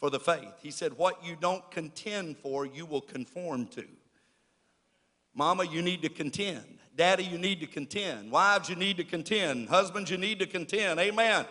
for 0.00 0.10
the 0.10 0.18
faith. 0.18 0.54
He 0.64 0.72
said, 0.72 0.94
What 0.94 1.24
you 1.24 1.36
don't 1.40 1.70
contend 1.70 2.38
for, 2.38 2.66
you 2.66 2.84
will 2.84 3.00
conform 3.00 3.68
to. 3.68 3.84
Mama, 5.32 5.64
you 5.64 5.80
need 5.80 6.02
to 6.02 6.08
contend. 6.08 6.80
Daddy, 6.96 7.22
you 7.22 7.38
need 7.38 7.60
to 7.60 7.68
contend. 7.68 8.32
Wives, 8.32 8.68
you 8.68 8.74
need 8.74 8.96
to 8.96 9.04
contend. 9.04 9.68
Husbands, 9.68 10.10
you 10.10 10.18
need 10.18 10.40
to 10.40 10.46
contend. 10.46 10.98
Amen. 10.98 11.46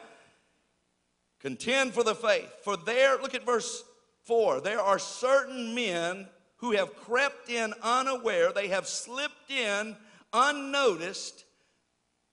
Contend 1.46 1.94
for 1.94 2.04
the 2.04 2.16
faith. 2.16 2.52
For 2.64 2.76
there, 2.76 3.18
look 3.18 3.36
at 3.36 3.46
verse 3.46 3.84
4. 4.24 4.62
There 4.62 4.82
are 4.82 4.98
certain 4.98 5.76
men 5.76 6.26
who 6.56 6.72
have 6.72 6.96
crept 6.96 7.52
in 7.52 7.72
unaware, 7.84 8.52
they 8.52 8.70
have 8.70 8.88
slipped 8.88 9.52
in 9.52 9.96
unnoticed, 10.34 11.46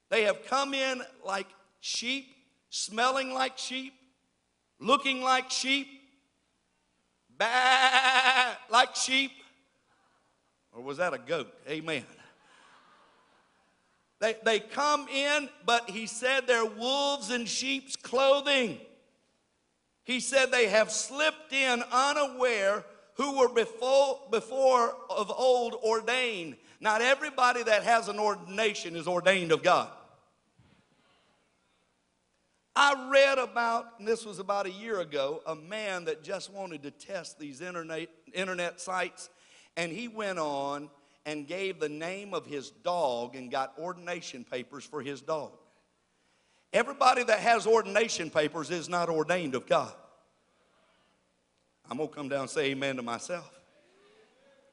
they 0.08 0.22
have 0.22 0.46
come 0.46 0.72
in 0.72 1.02
like 1.26 1.46
sheep, 1.80 2.34
smelling 2.70 3.34
like 3.34 3.58
sheep, 3.58 3.92
looking 4.80 5.20
like 5.20 5.50
sheep, 5.50 5.88
bah, 7.36 8.54
like 8.70 8.96
sheep. 8.96 9.32
Or 10.72 10.82
was 10.82 10.96
that 10.96 11.12
a 11.12 11.18
goat? 11.18 11.52
Amen. 11.68 12.06
They, 14.20 14.36
they 14.42 14.60
come 14.60 15.06
in, 15.08 15.50
but 15.66 15.90
he 15.90 16.06
said 16.06 16.46
they're 16.46 16.64
wolves 16.64 17.30
in 17.30 17.44
sheep's 17.44 17.94
clothing. 17.94 18.80
He 20.04 20.20
said 20.20 20.50
they 20.50 20.68
have 20.68 20.90
slipped 20.90 21.52
in 21.52 21.82
unaware 21.92 22.84
who 23.14 23.38
were 23.38 23.48
before, 23.48 24.20
before 24.30 24.96
of 25.10 25.30
old 25.30 25.74
ordained. 25.74 26.56
Not 26.80 27.02
everybody 27.02 27.62
that 27.62 27.84
has 27.84 28.08
an 28.08 28.18
ordination 28.18 28.96
is 28.96 29.06
ordained 29.06 29.52
of 29.52 29.62
God. 29.62 29.90
I 32.74 33.10
read 33.12 33.38
about, 33.38 33.86
and 33.98 34.08
this 34.08 34.24
was 34.24 34.38
about 34.38 34.66
a 34.66 34.70
year 34.70 35.00
ago, 35.00 35.42
a 35.46 35.54
man 35.54 36.06
that 36.06 36.24
just 36.24 36.50
wanted 36.50 36.82
to 36.84 36.90
test 36.90 37.38
these 37.38 37.60
internet, 37.60 38.08
internet 38.32 38.80
sites, 38.80 39.28
and 39.76 39.92
he 39.92 40.08
went 40.08 40.38
on 40.38 40.88
and 41.26 41.46
gave 41.46 41.78
the 41.78 41.88
name 41.88 42.32
of 42.32 42.46
his 42.46 42.70
dog 42.70 43.36
and 43.36 43.50
got 43.50 43.74
ordination 43.78 44.44
papers 44.44 44.84
for 44.84 45.02
his 45.02 45.20
dog. 45.20 45.52
Everybody 46.72 47.22
that 47.24 47.40
has 47.40 47.66
ordination 47.66 48.30
papers 48.30 48.70
is 48.70 48.88
not 48.88 49.08
ordained 49.08 49.54
of 49.54 49.66
God. 49.66 49.92
I'm 51.90 51.98
going 51.98 52.08
to 52.08 52.14
come 52.14 52.28
down 52.28 52.42
and 52.42 52.50
say 52.50 52.70
amen 52.70 52.96
to 52.96 53.02
myself. 53.02 53.50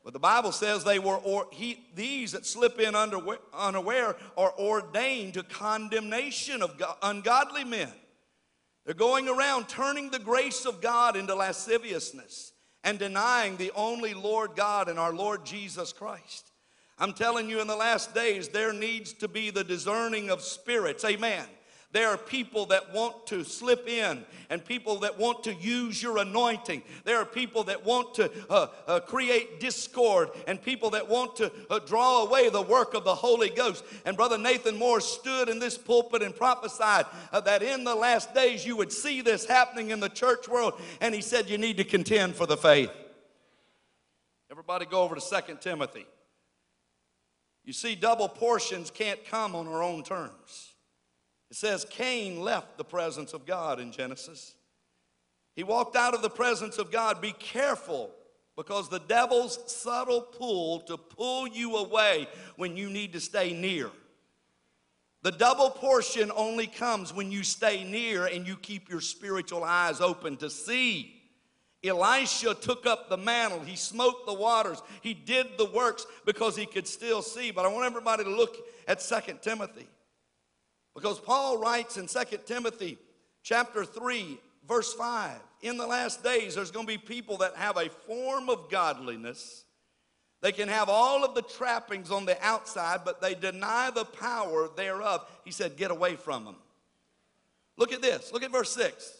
But 0.06 0.14
the 0.14 0.20
Bible 0.20 0.54
says 0.54 0.84
they 0.84 1.00
were, 1.00 1.18
or, 1.18 1.48
he, 1.52 1.84
these 1.94 2.32
that 2.32 2.46
slip 2.46 2.80
in 2.80 2.96
underwear, 2.96 3.40
unaware 3.54 4.16
are 4.38 4.54
ordained 4.58 5.34
to 5.34 5.44
condemnation 5.44 6.62
of 6.62 6.78
God, 6.78 6.96
ungodly 7.02 7.66
men. 7.66 7.92
They're 8.86 8.96
going 8.96 9.28
around 9.28 9.68
turning 9.68 10.10
the 10.10 10.20
grace 10.20 10.66
of 10.66 10.82
God 10.82 11.18
into 11.18 11.36
lasciviousness 11.36 12.54
and 12.84 12.98
denying 12.98 13.58
the 13.58 13.72
only 13.76 14.14
Lord 14.14 14.52
God 14.56 14.88
and 14.88 14.98
our 14.98 15.14
Lord 15.14 15.46
Jesus 15.46 15.92
Christ. 15.92 16.52
I'm 16.98 17.14
telling 17.14 17.50
you, 17.50 17.60
in 17.60 17.68
the 17.68 17.76
last 17.76 18.16
days, 18.16 18.48
there 18.48 18.74
needs 18.74 19.14
to 19.14 19.28
be 19.28 19.50
the 19.50 19.64
discerning 19.64 20.30
of 20.30 20.42
spirits. 20.42 21.04
Amen. 21.04 21.46
There 21.92 22.10
are 22.10 22.18
people 22.18 22.68
that 22.68 22.94
want 22.94 23.26
to 23.28 23.44
slip 23.44 23.88
in 23.88 24.24
and 24.52 24.64
people 24.64 25.00
that 25.00 25.18
want 25.18 25.44
to 25.46 25.56
use 25.56 26.02
your 26.04 26.20
anointing. 26.20 26.84
There 27.04 27.18
are 27.18 27.26
people 27.26 27.64
that 27.64 27.84
want 27.84 28.14
to 28.16 28.32
uh, 28.48 28.68
uh, 28.86 29.00
create 29.00 29.60
discord 29.60 30.30
and 30.48 30.62
people 30.62 30.92
that 30.92 31.10
want 31.10 31.36
to 31.38 31.52
uh, 31.68 31.80
draw 31.80 32.24
away 32.24 32.50
the 32.50 32.62
work 32.62 32.94
of 32.94 33.06
the 33.06 33.16
Holy 33.16 33.50
Ghost. 33.50 33.84
And 34.06 34.16
Brother 34.16 34.38
Nathan 34.38 34.78
Morris 34.78 35.06
stood 35.06 35.50
in 35.50 35.58
this 35.58 35.80
pulpit 35.80 36.22
and 36.22 36.36
prophesied 36.36 37.08
uh, 37.32 37.42
that 37.42 37.64
in 37.64 37.84
the 37.84 37.96
last 37.96 38.36
days 38.36 38.64
you 38.64 38.76
would 38.76 38.92
see 38.92 39.22
this 39.22 39.46
happening 39.46 39.90
in 39.90 40.00
the 40.00 40.10
church 40.10 40.48
world. 40.48 40.80
And 41.02 41.16
he 41.16 41.22
said, 41.22 41.50
You 41.50 41.58
need 41.58 41.78
to 41.78 41.84
contend 41.84 42.36
for 42.36 42.46
the 42.46 42.58
faith. 42.58 42.92
Everybody 44.52 44.86
go 44.86 45.02
over 45.02 45.16
to 45.16 45.22
Second 45.22 45.60
Timothy. 45.60 46.06
You 47.64 47.74
see, 47.74 47.96
double 47.96 48.30
portions 48.30 48.92
can't 48.92 49.24
come 49.26 49.56
on 49.56 49.68
our 49.68 49.82
own 49.82 50.04
terms. 50.04 50.69
It 51.50 51.58
says 51.58 51.86
Cain 51.90 52.42
left 52.42 52.78
the 52.78 52.84
presence 52.84 53.34
of 53.34 53.46
God 53.46 53.80
in 53.80 53.92
Genesis. 53.92 54.56
He 55.56 55.64
walked 55.64 55.96
out 55.96 56.14
of 56.14 56.22
the 56.22 56.30
presence 56.30 56.78
of 56.78 56.92
God. 56.92 57.22
Be 57.22 57.32
careful 57.34 58.12
because 58.56 58.90
the 58.90 59.00
devil's 59.00 59.60
subtle 59.72 60.22
pull 60.22 60.82
to 60.82 60.98
pull 60.98 61.48
you 61.48 61.78
away 61.78 62.28
when 62.56 62.78
you 62.78 62.90
need 62.90 63.14
to 63.14 63.20
stay 63.20 63.54
near. 63.54 63.90
The 65.22 65.32
double 65.32 65.70
portion 65.70 66.32
only 66.36 66.68
comes 66.68 67.14
when 67.14 67.32
you 67.32 67.44
stay 67.44 67.84
near 67.84 68.26
and 68.26 68.48
you 68.48 68.56
keep 68.56 68.90
your 68.90 69.02
spiritual 69.02 69.64
eyes 69.64 70.00
open 70.00 70.38
to 70.38 70.50
see. 70.50 71.16
Elisha 71.84 72.54
took 72.54 72.86
up 72.86 73.10
the 73.10 73.18
mantle. 73.18 73.62
He 73.62 73.76
smote 73.76 74.26
the 74.26 74.34
waters. 74.34 74.82
He 75.02 75.14
did 75.14 75.58
the 75.58 75.66
works 75.66 76.06
because 76.26 76.56
he 76.56 76.66
could 76.66 76.88
still 76.88 77.22
see. 77.22 77.52
But 77.52 77.66
I 77.66 77.70
want 77.70 77.86
everybody 77.86 78.24
to 78.24 78.30
look 78.30 78.58
at 78.88 79.02
Second 79.02 79.42
Timothy. 79.42 79.88
Because 81.00 81.20
Paul 81.20 81.58
writes 81.58 81.96
in 81.96 82.08
2 82.08 82.20
Timothy 82.46 82.98
chapter 83.42 83.86
3, 83.86 84.38
verse 84.68 84.94
5, 84.94 85.40
in 85.62 85.78
the 85.78 85.88
last 85.88 86.22
days 86.26 86.56
there's 86.56 86.72
going 86.72 86.86
to 86.86 86.92
be 86.92 86.98
people 86.98 87.38
that 87.38 87.56
have 87.56 87.78
a 87.78 87.88
form 87.88 88.50
of 88.50 88.70
godliness. 88.70 89.64
They 90.42 90.52
can 90.52 90.68
have 90.68 90.90
all 90.90 91.24
of 91.24 91.36
the 91.36 91.42
trappings 91.42 92.12
on 92.12 92.26
the 92.26 92.38
outside, 92.46 93.02
but 93.06 93.22
they 93.22 93.34
deny 93.34 93.92
the 93.92 94.04
power 94.04 94.68
thereof. 94.76 95.26
He 95.46 95.52
said, 95.52 95.78
Get 95.78 95.90
away 95.90 96.18
from 96.18 96.44
them. 96.44 96.56
Look 97.78 97.94
at 97.94 98.02
this. 98.02 98.34
Look 98.34 98.44
at 98.44 98.52
verse 98.52 98.74
6. 98.74 99.14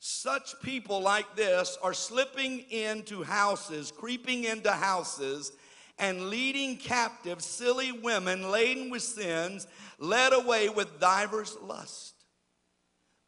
Such 0.00 0.60
people 0.62 1.00
like 1.00 1.34
this 1.34 1.78
are 1.82 1.94
slipping 1.94 2.60
into 2.70 3.22
houses, 3.22 3.90
creeping 3.90 4.44
into 4.44 4.70
houses, 4.70 5.52
and 6.02 6.30
leading 6.30 6.76
captive 6.76 7.40
silly 7.40 7.92
women 7.92 8.50
laden 8.50 8.90
with 8.90 9.02
sins, 9.02 9.68
led 10.00 10.32
away 10.32 10.68
with 10.68 10.98
divers 10.98 11.56
lust. 11.62 12.24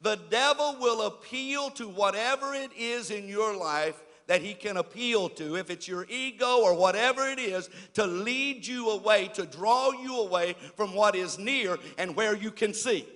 The 0.00 0.18
devil 0.28 0.76
will 0.80 1.02
appeal 1.02 1.70
to 1.70 1.86
whatever 1.86 2.52
it 2.52 2.72
is 2.76 3.12
in 3.12 3.28
your 3.28 3.56
life 3.56 4.02
that 4.26 4.42
he 4.42 4.54
can 4.54 4.76
appeal 4.76 5.28
to, 5.28 5.56
if 5.56 5.70
it's 5.70 5.86
your 5.86 6.04
ego 6.10 6.62
or 6.62 6.74
whatever 6.74 7.28
it 7.28 7.38
is, 7.38 7.70
to 7.92 8.06
lead 8.06 8.66
you 8.66 8.90
away, 8.90 9.28
to 9.34 9.46
draw 9.46 9.92
you 9.92 10.18
away 10.18 10.56
from 10.74 10.94
what 10.94 11.14
is 11.14 11.38
near 11.38 11.78
and 11.96 12.16
where 12.16 12.34
you 12.34 12.50
can 12.50 12.74
see. 12.74 13.06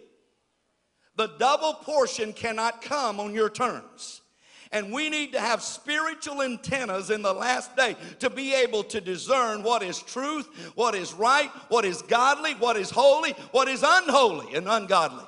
The 1.17 1.33
double 1.37 1.75
portion 1.75 2.33
cannot 2.33 2.81
come 2.81 3.19
on 3.19 3.35
your 3.35 3.51
terms. 3.51 4.23
And 4.71 4.93
we 4.93 5.09
need 5.09 5.33
to 5.33 5.41
have 5.41 5.63
spiritual 5.63 6.43
antennas 6.43 7.11
in 7.11 7.23
the 7.23 7.33
last 7.33 7.75
day 7.75 7.97
to 8.19 8.29
be 8.29 8.55
able 8.55 8.85
to 8.85 9.01
discern 9.01 9.63
what 9.63 9.83
is 9.83 9.99
truth, 10.03 10.73
what 10.75 10.95
is 10.95 11.15
right, 11.15 11.51
what 11.69 11.85
is 11.85 12.03
godly, 12.03 12.55
what 12.55 12.77
is 12.77 12.91
holy, 12.91 13.33
what 13.53 13.69
is 13.69 13.83
unholy 13.87 14.55
and 14.55 14.69
ungodly. 14.69 15.25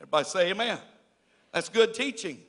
Everybody 0.00 0.24
say 0.24 0.50
amen. 0.50 0.78
That's 1.52 1.68
good 1.68 1.94
teaching. 1.94 2.40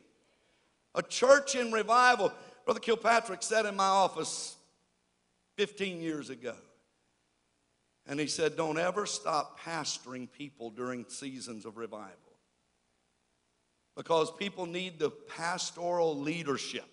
A 0.96 1.04
church 1.04 1.56
in 1.56 1.72
revival. 1.72 2.34
Brother 2.64 2.80
Kilpatrick 2.80 3.44
sat 3.44 3.68
in 3.68 3.76
my 3.76 3.86
office 3.86 4.56
15 5.58 6.02
years 6.02 6.32
ago. 6.32 6.56
And 8.08 8.20
he 8.20 8.28
said, 8.28 8.56
Don't 8.56 8.80
ever 8.80 9.06
stop 9.06 9.60
pastoring 9.60 10.32
people 10.32 10.72
during 10.72 11.06
seasons 11.08 11.66
of 11.66 11.78
revival 11.78 12.25
because 13.96 14.32
people 14.32 14.66
need 14.66 15.00
the 15.00 15.10
pastoral 15.10 16.20
leadership 16.20 16.86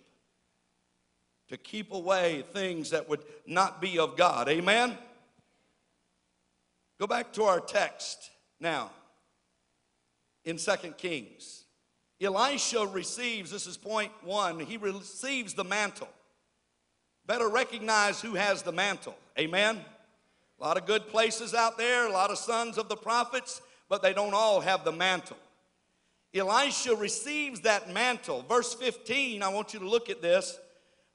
to 1.49 1.57
keep 1.57 1.93
away 1.93 2.45
things 2.53 2.91
that 2.91 3.09
would 3.09 3.23
not 3.47 3.81
be 3.81 3.99
of 3.99 4.17
God. 4.17 4.49
Amen? 4.49 4.97
Go 6.99 7.07
back 7.07 7.33
to 7.35 7.45
our 7.45 7.61
text 7.61 8.31
now 8.61 8.91
in 10.45 10.57
Second 10.59 10.97
Kings. 10.97 11.65
Elisha 12.21 12.87
receives, 12.87 13.51
this 13.51 13.67
is 13.67 13.77
point 13.77 14.13
one, 14.23 14.61
he 14.61 14.77
receives 14.77 15.55
the 15.55 15.65
mantle. 15.65 16.09
Better 17.27 17.49
recognize 17.49 18.21
who 18.21 18.35
has 18.35 18.63
the 18.63 18.73
mantle. 18.73 19.17
Amen? 19.39 19.81
A 20.61 20.65
lot 20.65 20.77
of 20.77 20.87
good 20.87 21.09
places 21.09 21.55
out 21.55 21.77
there, 21.77 22.07
a 22.07 22.13
lot 22.13 22.31
of 22.31 22.39
sons 22.39 22.79
of 22.79 22.89
the 22.89 22.97
prophets, 22.97 23.61
but 23.89 24.03
they 24.03 24.13
don't 24.13 24.35
all 24.35 24.61
have 24.61 24.85
the 24.85 24.93
mantle. 24.93 25.37
Elisha 26.35 26.95
receives 26.95 27.61
that 27.61 27.93
mantle. 27.93 28.45
Verse 28.49 28.75
15, 28.75 29.43
I 29.43 29.49
want 29.49 29.75
you 29.75 29.81
to 29.81 29.89
look 29.89 30.09
at 30.09 30.23
this 30.23 30.59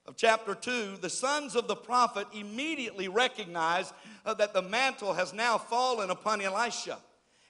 of 0.06 0.16
chapter 0.16 0.56
2. 0.56 0.98
The 1.02 1.10
sons 1.10 1.56
of 1.56 1.68
the 1.68 1.76
prophet 1.76 2.28
immediately 2.34 3.08
recognize 3.08 3.92
uh, 4.26 4.34
that 4.36 4.54
the 4.54 4.62
mantle 4.62 5.14
has 5.14 5.34
now 5.34 5.58
fallen 5.58 6.10
upon 6.10 6.42
Elisha. 6.42 7.00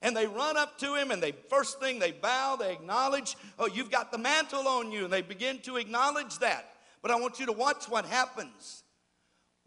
And 0.01 0.15
they 0.15 0.27
run 0.27 0.58
up 0.58 0.77
to 0.80 0.95
him 0.95 1.12
and 1.12 1.21
they 1.21 1.32
first 1.32 1.80
thing 1.80 1.99
they 1.99 2.12
bow, 2.12 2.56
they 2.56 2.71
acknowledge, 2.71 3.36
oh, 3.60 3.67
you've 3.67 3.91
got 3.91 4.12
the 4.12 4.17
mantle 4.17 4.67
on 4.67 4.91
you. 4.91 5.03
And 5.06 5.13
they 5.13 5.21
begin 5.21 5.60
to 5.60 5.77
acknowledge 5.77 6.39
that. 6.39 6.73
But 7.01 7.12
I 7.12 7.15
want 7.15 7.39
you 7.39 7.45
to 7.47 7.51
watch 7.51 7.86
what 7.89 8.06
happens. 8.06 8.84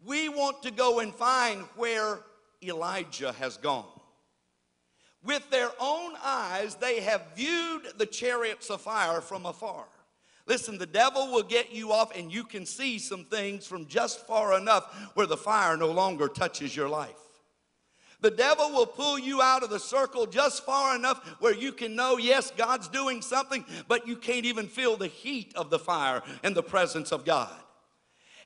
We 0.05 0.29
want 0.29 0.63
to 0.63 0.71
go 0.71 0.99
and 0.99 1.13
find 1.13 1.61
where 1.75 2.19
Elijah 2.63 3.33
has 3.33 3.57
gone. 3.57 4.00
With 5.23 5.49
their 5.51 5.69
own 5.79 6.13
eyes, 6.23 6.75
they 6.75 7.01
have 7.01 7.21
viewed 7.35 7.83
the 7.97 8.05
chariots 8.05 8.69
of 8.69 8.81
fire 8.81 9.21
from 9.21 9.45
afar. 9.45 9.85
Listen, 10.47 10.77
the 10.77 10.87
devil 10.87 11.31
will 11.31 11.43
get 11.43 11.71
you 11.71 11.91
off, 11.91 12.17
and 12.17 12.33
you 12.33 12.43
can 12.43 12.65
see 12.65 12.97
some 12.97 13.25
things 13.25 13.67
from 13.67 13.85
just 13.85 14.25
far 14.25 14.57
enough 14.57 15.11
where 15.13 15.27
the 15.27 15.37
fire 15.37 15.77
no 15.77 15.91
longer 15.91 16.27
touches 16.27 16.75
your 16.75 16.89
life. 16.89 17.15
The 18.21 18.31
devil 18.31 18.71
will 18.71 18.85
pull 18.85 19.17
you 19.17 19.41
out 19.41 19.63
of 19.63 19.69
the 19.69 19.79
circle 19.79 20.27
just 20.27 20.63
far 20.63 20.95
enough 20.95 21.25
where 21.39 21.55
you 21.55 21.71
can 21.71 21.95
know, 21.95 22.17
yes, 22.17 22.51
God's 22.55 22.87
doing 22.87 23.21
something, 23.21 23.65
but 23.87 24.07
you 24.07 24.15
can't 24.15 24.45
even 24.45 24.67
feel 24.67 24.95
the 24.95 25.07
heat 25.07 25.53
of 25.55 25.69
the 25.69 25.79
fire 25.79 26.21
and 26.43 26.55
the 26.55 26.63
presence 26.63 27.11
of 27.11 27.25
God. 27.25 27.55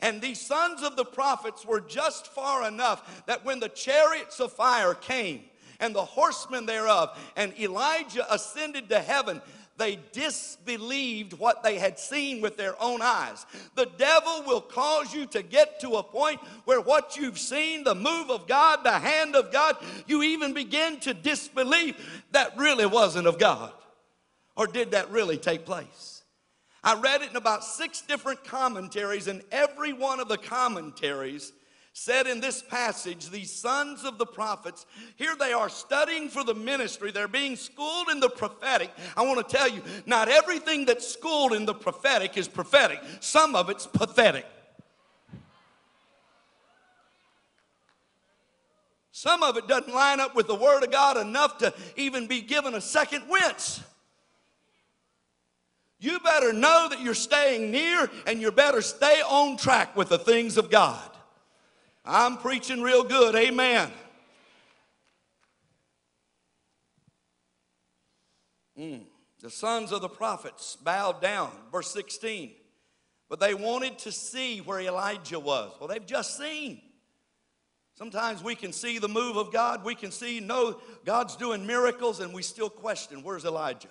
And 0.02 0.22
these 0.22 0.40
sons 0.40 0.82
of 0.82 0.96
the 0.96 1.06
prophets 1.06 1.66
were 1.66 1.82
just 1.82 2.28
far 2.28 2.68
enough 2.68 3.26
that 3.26 3.44
when 3.44 3.60
the 3.60 3.70
chariots 3.70 4.40
of 4.40 4.54
fire 4.54 4.94
came, 4.94 5.42
and 5.80 5.96
the 5.96 6.06
horsemen 6.06 6.66
thereof. 6.66 7.18
And 7.36 7.58
Elijah 7.60 8.32
ascended 8.34 8.90
to 8.90 9.00
heaven. 9.00 9.42
They 9.78 10.00
disbelieved 10.14 11.34
what 11.34 11.62
they 11.62 11.78
had 11.78 12.00
seen 12.00 12.40
with 12.40 12.56
their 12.56 12.82
own 12.82 13.02
eyes. 13.02 13.46
The 13.76 13.90
devil 13.98 14.44
will 14.48 14.62
cause 14.62 15.14
you 15.14 15.26
to 15.28 15.42
get 15.42 15.82
to 15.82 15.96
a 15.96 16.04
point 16.04 16.40
where 16.64 16.80
what 16.80 17.18
you've 17.18 17.40
seen, 17.40 17.84
the 17.84 17.96
move 17.96 18.30
of 18.30 18.48
God, 18.48 18.84
the 18.84 18.98
hand 18.98 19.36
of 19.36 19.52
God, 19.52 19.76
you 20.08 20.24
even 20.24 20.54
begin 20.54 21.00
to 21.02 21.14
disbelieve 21.14 22.24
that 22.32 22.58
really 22.58 22.86
wasn't 22.86 23.28
of 23.28 23.38
God. 23.38 23.74
Or 24.56 24.66
did 24.66 24.92
that 24.92 25.12
really 25.12 25.38
take 25.38 25.66
place? 25.66 26.24
I 26.82 26.94
read 26.94 27.24
it 27.24 27.32
in 27.32 27.36
about 27.36 27.64
six 27.64 28.02
different 28.02 28.44
commentaries, 28.44 29.28
and 29.28 29.42
every 29.52 29.92
one 29.92 30.20
of 30.20 30.30
the 30.30 30.38
commentaries 30.38 31.52
said 31.98 32.28
in 32.28 32.42
this 32.42 32.62
passage, 32.62 33.30
these 33.30 33.50
sons 33.50 34.04
of 34.04 34.18
the 34.18 34.26
prophets, 34.26 34.86
here 35.16 35.34
they 35.40 35.54
are 35.54 35.70
studying 35.70 36.28
for 36.28 36.44
the 36.44 36.54
ministry. 36.54 37.10
They're 37.10 37.30
being 37.30 37.56
schooled 37.56 38.10
in 38.10 38.20
the 38.20 38.30
prophetic. 38.30 38.92
I 39.16 39.22
want 39.22 39.48
to 39.48 39.56
tell 39.58 39.70
you, 39.70 39.82
not 40.06 40.28
everything 40.28 40.84
that's 40.84 41.08
schooled 41.08 41.54
in 41.54 41.66
the 41.66 41.74
prophetic 41.74 42.38
is 42.38 42.50
prophetic, 42.50 43.00
some 43.22 43.56
of 43.56 43.70
it's 43.70 43.88
pathetic. 43.88 44.46
Some 49.14 49.42
of 49.42 49.56
it 49.56 49.66
doesn't 49.70 49.94
line 49.94 50.20
up 50.20 50.36
with 50.36 50.48
the 50.48 50.56
Word 50.56 50.84
of 50.84 50.92
God 50.92 51.16
enough 51.16 51.58
to 51.60 51.74
even 51.96 52.28
be 52.28 52.42
given 52.42 52.76
a 52.76 52.82
second 52.82 53.24
wince. 53.30 53.82
You 56.02 56.20
better 56.20 56.52
know 56.52 56.88
that 56.90 57.00
you're 57.00 57.14
staying 57.14 57.72
near 57.72 58.10
and 58.28 58.42
you 58.42 58.52
better 58.52 58.82
stay 58.82 59.22
on 59.22 59.56
track 59.56 59.96
with 59.96 60.10
the 60.10 60.20
things 60.20 60.58
of 60.58 60.70
God. 60.70 61.15
I'm 62.06 62.38
preaching 62.38 62.82
real 62.82 63.04
good. 63.04 63.36
Amen. 63.36 63.92
Mm. 68.80 69.02
The 69.42 69.50
sons 69.50 69.92
of 69.92 70.02
the 70.02 70.10
prophets 70.10 70.76
bowed 70.76 71.22
down, 71.22 71.52
verse 71.72 71.92
16. 71.92 72.52
But 73.30 73.40
they 73.40 73.54
wanted 73.54 73.98
to 74.00 74.12
see 74.12 74.60
where 74.60 74.80
Elijah 74.80 75.40
was. 75.40 75.74
Well, 75.80 75.88
they've 75.88 76.06
just 76.06 76.38
seen. 76.38 76.82
Sometimes 77.96 78.44
we 78.44 78.56
can 78.56 78.74
see 78.74 79.00
the 79.00 79.08
move 79.08 79.38
of 79.38 79.52
God. 79.52 79.84
We 79.84 79.96
can 79.96 80.12
see, 80.12 80.40
no, 80.40 80.80
God's 81.06 81.36
doing 81.36 81.66
miracles, 81.66 82.20
and 82.20 82.34
we 82.34 82.42
still 82.42 82.70
question, 82.70 83.24
where's 83.24 83.46
Elijah? 83.46 83.88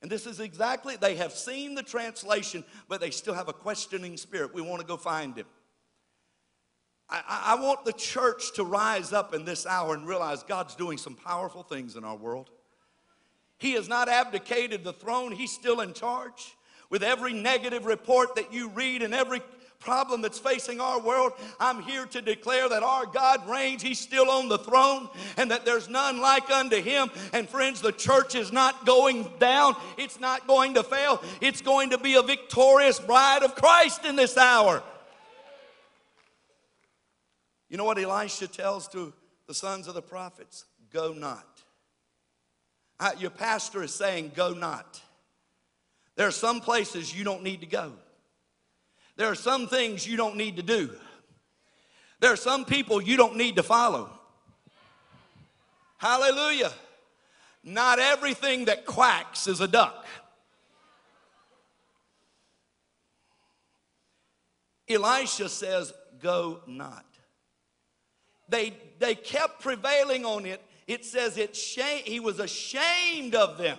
And 0.00 0.10
this 0.10 0.26
is 0.26 0.38
exactly, 0.38 0.96
they 0.96 1.16
have 1.16 1.32
seen 1.32 1.74
the 1.74 1.82
translation, 1.82 2.64
but 2.88 3.00
they 3.00 3.10
still 3.10 3.34
have 3.34 3.48
a 3.48 3.52
questioning 3.52 4.16
spirit. 4.16 4.54
We 4.54 4.62
want 4.62 4.80
to 4.80 4.86
go 4.86 4.96
find 4.96 5.36
him. 5.36 5.46
I, 7.10 7.54
I, 7.56 7.62
want 7.62 7.84
the 7.86 7.92
church 7.92 8.52
to 8.54 8.64
rise 8.64 9.14
up 9.14 9.34
in 9.34 9.44
this 9.44 9.64
hour 9.66 9.94
and 9.94 10.06
realize 10.06 10.42
God's 10.42 10.74
doing 10.74 10.98
some 10.98 11.14
powerful 11.14 11.62
things 11.62 11.96
in 11.96 12.04
our 12.04 12.16
world. 12.16 12.50
He 13.56 13.72
has 13.72 13.88
not 13.88 14.08
abdicated 14.08 14.84
the 14.84 14.92
throne, 14.92 15.32
He's 15.32 15.52
still 15.52 15.80
in 15.80 15.94
charge. 15.94 16.54
With 16.90 17.02
every 17.02 17.32
negative 17.32 17.84
report 17.84 18.36
that 18.36 18.52
you 18.52 18.68
read 18.70 19.02
and 19.02 19.14
every 19.14 19.40
problem 19.78 20.22
that's 20.22 20.38
facing 20.38 20.80
our 20.80 21.00
world, 21.00 21.32
I'm 21.60 21.82
here 21.82 22.06
to 22.06 22.22
declare 22.22 22.68
that 22.68 22.82
our 22.82 23.06
God 23.06 23.48
reigns. 23.48 23.82
He's 23.82 24.00
still 24.00 24.30
on 24.30 24.48
the 24.48 24.58
throne 24.58 25.08
and 25.36 25.50
that 25.50 25.64
there's 25.64 25.88
none 25.88 26.20
like 26.20 26.50
unto 26.50 26.80
him. 26.80 27.10
And 27.32 27.48
friends, 27.48 27.80
the 27.80 27.92
church 27.92 28.34
is 28.34 28.52
not 28.52 28.86
going 28.86 29.30
down, 29.38 29.76
it's 29.96 30.18
not 30.18 30.46
going 30.46 30.74
to 30.74 30.82
fail. 30.82 31.22
It's 31.40 31.60
going 31.60 31.90
to 31.90 31.98
be 31.98 32.14
a 32.14 32.22
victorious 32.22 32.98
bride 32.98 33.42
of 33.42 33.54
Christ 33.54 34.04
in 34.04 34.16
this 34.16 34.36
hour. 34.36 34.82
You 37.68 37.76
know 37.76 37.84
what 37.84 37.98
Elisha 37.98 38.48
tells 38.48 38.88
to 38.88 39.12
the 39.46 39.54
sons 39.54 39.88
of 39.88 39.94
the 39.94 40.02
prophets? 40.02 40.64
Go 40.92 41.12
not. 41.12 41.46
Uh, 42.98 43.12
your 43.18 43.30
pastor 43.30 43.82
is 43.82 43.94
saying, 43.94 44.32
Go 44.34 44.54
not. 44.54 45.00
There 46.16 46.26
are 46.26 46.32
some 46.32 46.60
places 46.60 47.14
you 47.14 47.24
don't 47.24 47.42
need 47.42 47.60
to 47.60 47.66
go. 47.66 47.92
There 49.16 49.28
are 49.28 49.36
some 49.36 49.68
things 49.68 50.06
you 50.06 50.16
don't 50.16 50.36
need 50.36 50.56
to 50.56 50.62
do. 50.62 50.90
There 52.20 52.32
are 52.32 52.36
some 52.36 52.64
people 52.64 53.00
you 53.00 53.16
don't 53.16 53.36
need 53.36 53.56
to 53.56 53.62
follow. 53.62 54.10
Hallelujah. 55.98 56.72
Not 57.62 57.98
everything 57.98 58.64
that 58.64 58.86
quacks 58.86 59.46
is 59.46 59.60
a 59.60 59.68
duck. 59.68 60.06
Elisha 64.88 65.48
says, 65.48 65.92
Go 66.20 66.60
not 66.66 67.04
they, 68.48 68.74
they 68.98 69.14
kept 69.14 69.60
prevailing 69.60 70.24
on 70.24 70.46
it. 70.46 70.62
It 70.86 71.04
says 71.04 71.36
it 71.36 71.54
shame, 71.54 72.02
he 72.04 72.20
was 72.20 72.40
ashamed 72.40 73.34
of 73.34 73.58
them. 73.58 73.78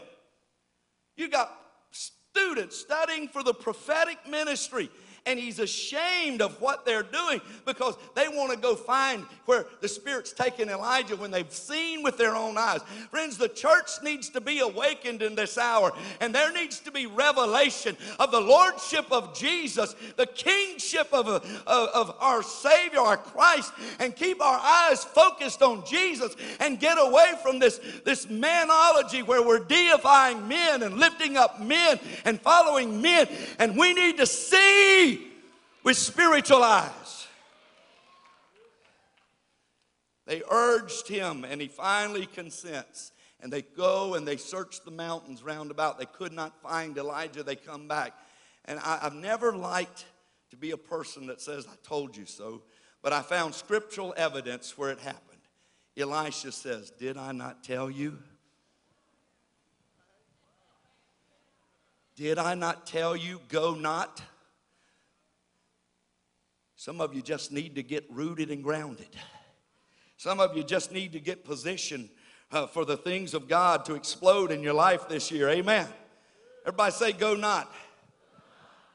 You 1.17 1.29
got 1.29 1.51
students 1.91 2.77
studying 2.77 3.27
for 3.27 3.43
the 3.43 3.53
prophetic 3.53 4.19
ministry 4.29 4.89
and 5.29 5.39
he's 5.39 5.59
ashamed 5.59 6.41
of 6.41 6.59
what 6.59 6.85
they're 6.85 7.03
doing 7.03 7.39
because 7.63 7.95
they 8.15 8.27
want 8.27 8.51
to 8.51 8.57
go 8.57 8.75
find 8.75 9.23
where 9.45 9.67
the 9.79 9.87
Spirit's 9.87 10.33
taken 10.33 10.69
Elijah 10.69 11.15
when 11.15 11.29
they've 11.29 11.53
seen 11.53 12.01
with 12.01 12.17
their 12.17 12.35
own 12.35 12.57
eyes. 12.57 12.81
Friends, 13.11 13.37
the 13.37 13.47
church 13.47 13.89
needs 14.01 14.29
to 14.29 14.41
be 14.41 14.59
awakened 14.59 15.21
in 15.21 15.35
this 15.35 15.59
hour, 15.59 15.91
and 16.19 16.33
there 16.33 16.51
needs 16.51 16.79
to 16.79 16.91
be 16.91 17.05
revelation 17.05 17.95
of 18.19 18.31
the 18.31 18.41
Lordship 18.41 19.05
of 19.11 19.37
Jesus, 19.37 19.95
the 20.17 20.25
kingship 20.25 21.07
of, 21.13 21.27
of, 21.27 21.43
of 21.67 22.15
our 22.19 22.41
Savior, 22.41 22.99
our 22.99 23.17
Christ, 23.17 23.71
and 23.99 24.15
keep 24.15 24.41
our 24.41 24.59
eyes 24.59 25.03
focused 25.03 25.61
on 25.61 25.85
Jesus 25.85 26.35
and 26.59 26.79
get 26.79 26.97
away 26.97 27.33
from 27.43 27.59
this, 27.59 27.79
this 28.03 28.25
manology 28.25 29.23
where 29.23 29.43
we're 29.43 29.59
deifying 29.59 30.47
men 30.47 30.81
and 30.81 30.97
lifting 30.97 31.37
up 31.37 31.61
men 31.61 31.99
and 32.25 32.41
following 32.41 32.99
men. 32.99 33.27
And 33.59 33.77
we 33.77 33.93
need 33.93 34.17
to 34.17 34.25
see 34.25 35.18
with 35.89 35.97
spiritual 35.97 36.61
eyes. 36.61 37.25
They 40.27 40.43
urged 40.51 41.07
him, 41.07 41.43
and 41.43 41.59
he 41.59 41.67
finally 41.67 42.27
consents. 42.27 43.11
And 43.39 43.51
they 43.51 43.63
go 43.63 44.13
and 44.13 44.27
they 44.27 44.37
search 44.37 44.83
the 44.83 44.91
mountains 44.91 45.41
round 45.41 45.71
about. 45.71 45.97
They 45.97 46.05
could 46.05 46.31
not 46.31 46.61
find 46.61 46.95
Elijah. 46.95 47.41
They 47.41 47.55
come 47.55 47.87
back. 47.87 48.13
And 48.65 48.79
I, 48.81 48.99
have 49.01 49.15
never 49.15 49.51
liked 49.57 50.05
to 50.51 50.57
be 50.57 50.69
a 50.69 50.77
person 50.77 51.25
that 51.25 51.41
says, 51.41 51.65
I 51.65 51.73
told 51.81 52.15
you 52.15 52.27
so. 52.27 52.61
But 53.01 53.11
I 53.11 53.23
found 53.23 53.55
scriptural 53.55 54.13
evidence 54.15 54.77
where 54.77 54.91
it 54.91 54.99
happened. 54.99 55.41
Elisha 55.97 56.51
says, 56.51 56.91
Did 56.91 57.17
I 57.17 57.31
not 57.31 57.63
tell 57.63 57.89
you? 57.89 58.19
Did 62.15 62.37
I 62.37 62.53
not 62.53 62.85
tell 62.85 63.15
you, 63.15 63.41
go 63.47 63.73
not? 63.73 64.21
Some 66.79 67.01
of 67.01 67.13
you 67.13 67.21
just 67.21 67.51
need 67.51 67.75
to 67.75 67.83
get 67.83 68.05
rooted 68.09 68.51
and 68.51 68.63
grounded. 68.63 69.09
Some 70.15 70.39
of 70.39 70.55
you 70.55 70.63
just 70.63 70.93
need 70.93 71.11
to 71.11 71.19
get 71.19 71.43
positioned 71.43 72.07
uh, 72.53 72.67
for 72.67 72.85
the 72.85 72.95
things 72.95 73.33
of 73.33 73.49
God 73.49 73.83
to 73.83 73.95
explode 73.95 74.49
in 74.49 74.63
your 74.63 74.71
life 74.71 75.09
this 75.09 75.29
year. 75.29 75.49
Amen. 75.49 75.85
Everybody 76.65 76.93
say, 76.93 77.11
Go 77.11 77.35
not. 77.35 77.69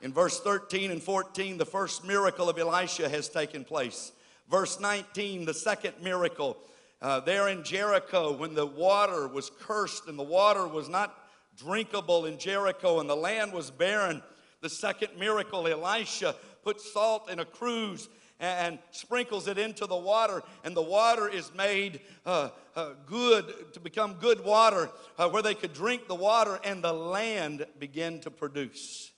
In 0.00 0.14
verse 0.14 0.40
13 0.40 0.92
and 0.92 1.02
14, 1.02 1.58
the 1.58 1.66
first 1.66 2.06
miracle 2.06 2.48
of 2.48 2.58
Elisha 2.58 3.06
has 3.06 3.28
taken 3.28 3.64
place. 3.64 4.12
Verse 4.50 4.80
19, 4.80 5.44
the 5.44 5.52
second 5.52 5.92
miracle. 6.00 6.56
Uh, 7.02 7.20
there 7.20 7.48
in 7.50 7.62
Jericho, 7.64 8.34
when 8.34 8.54
the 8.54 8.64
water 8.64 9.28
was 9.28 9.50
cursed 9.60 10.08
and 10.08 10.18
the 10.18 10.22
water 10.22 10.66
was 10.66 10.88
not 10.88 11.14
drinkable 11.54 12.24
in 12.24 12.38
Jericho 12.38 13.00
and 13.00 13.10
the 13.10 13.14
land 13.14 13.52
was 13.52 13.70
barren, 13.70 14.22
the 14.62 14.70
second 14.70 15.10
miracle, 15.18 15.68
Elisha 15.68 16.34
puts 16.64 16.92
salt 16.92 17.30
in 17.30 17.38
a 17.38 17.44
cruse 17.44 18.08
and 18.40 18.78
sprinkles 18.90 19.46
it 19.46 19.58
into 19.58 19.86
the 19.86 19.96
water, 19.96 20.42
and 20.64 20.76
the 20.76 20.82
water 20.82 21.28
is 21.28 21.54
made 21.54 22.00
uh, 22.26 22.50
uh, 22.74 22.90
good 23.06 23.72
to 23.72 23.80
become 23.80 24.14
good 24.14 24.44
water 24.44 24.90
uh, 25.18 25.28
where 25.28 25.42
they 25.42 25.54
could 25.54 25.72
drink 25.72 26.08
the 26.08 26.14
water, 26.14 26.58
and 26.64 26.82
the 26.82 26.92
land 26.92 27.64
began 27.78 28.18
to 28.20 28.30
produce. 28.30 29.12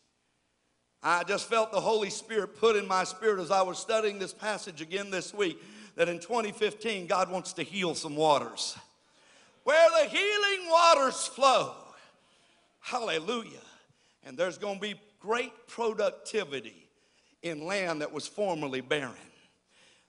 I 1.02 1.24
just 1.24 1.48
felt 1.48 1.72
the 1.72 1.80
Holy 1.80 2.10
Spirit 2.10 2.58
put 2.58 2.76
in 2.76 2.86
my 2.86 3.04
spirit 3.04 3.40
as 3.40 3.50
I 3.50 3.62
was 3.62 3.78
studying 3.78 4.18
this 4.18 4.34
passage 4.34 4.80
again 4.80 5.10
this 5.10 5.32
week 5.32 5.62
that 5.94 6.08
in 6.08 6.18
2015, 6.18 7.06
God 7.06 7.30
wants 7.30 7.54
to 7.54 7.62
heal 7.62 7.94
some 7.94 8.16
waters. 8.16 8.76
Where 9.64 9.88
the 9.98 10.08
healing 10.08 10.70
waters 10.70 11.26
flow. 11.26 11.74
Hallelujah. 12.80 13.58
And 14.24 14.36
there's 14.36 14.58
to 14.58 14.80
be 14.80 14.94
great 15.20 15.52
productivity 15.66 16.85
in 17.48 17.64
land 17.64 18.00
that 18.00 18.12
was 18.12 18.26
formerly 18.26 18.80
barren. 18.80 19.14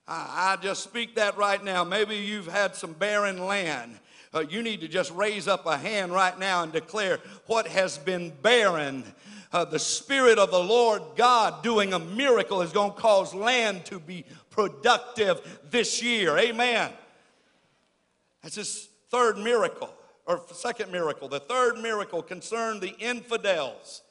I, 0.06 0.56
I 0.58 0.62
just 0.62 0.82
speak 0.82 1.16
that 1.16 1.36
right 1.36 1.62
now. 1.62 1.84
Maybe 1.84 2.16
you've 2.16 2.48
had 2.48 2.74
some 2.74 2.92
barren 2.92 3.44
land. 3.44 3.98
Uh, 4.34 4.44
you 4.48 4.62
need 4.62 4.80
to 4.80 4.88
just 4.88 5.12
raise 5.12 5.48
up 5.48 5.66
a 5.66 5.76
hand 5.76 6.12
right 6.12 6.38
now 6.38 6.62
and 6.62 6.72
declare 6.72 7.18
what 7.46 7.66
has 7.66 7.96
been 7.96 8.30
barren. 8.42 9.04
Uh, 9.52 9.64
the 9.64 9.78
Spirit 9.78 10.38
of 10.38 10.50
the 10.50 10.62
Lord 10.62 11.02
God 11.16 11.62
doing 11.62 11.94
a 11.94 11.98
miracle 11.98 12.60
is 12.60 12.70
going 12.70 12.92
to 12.92 13.00
cause 13.00 13.34
land 13.34 13.86
to 13.86 13.98
be 13.98 14.26
productive 14.50 15.60
this 15.70 16.02
year. 16.02 16.36
Amen. 16.36 16.90
That's 18.42 18.56
his 18.56 18.88
third 19.10 19.38
miracle, 19.38 19.90
or 20.26 20.42
second 20.52 20.92
miracle. 20.92 21.28
The 21.28 21.40
third 21.40 21.78
miracle 21.78 22.22
concerned 22.22 22.82
the 22.82 22.94
infidels 22.98 24.02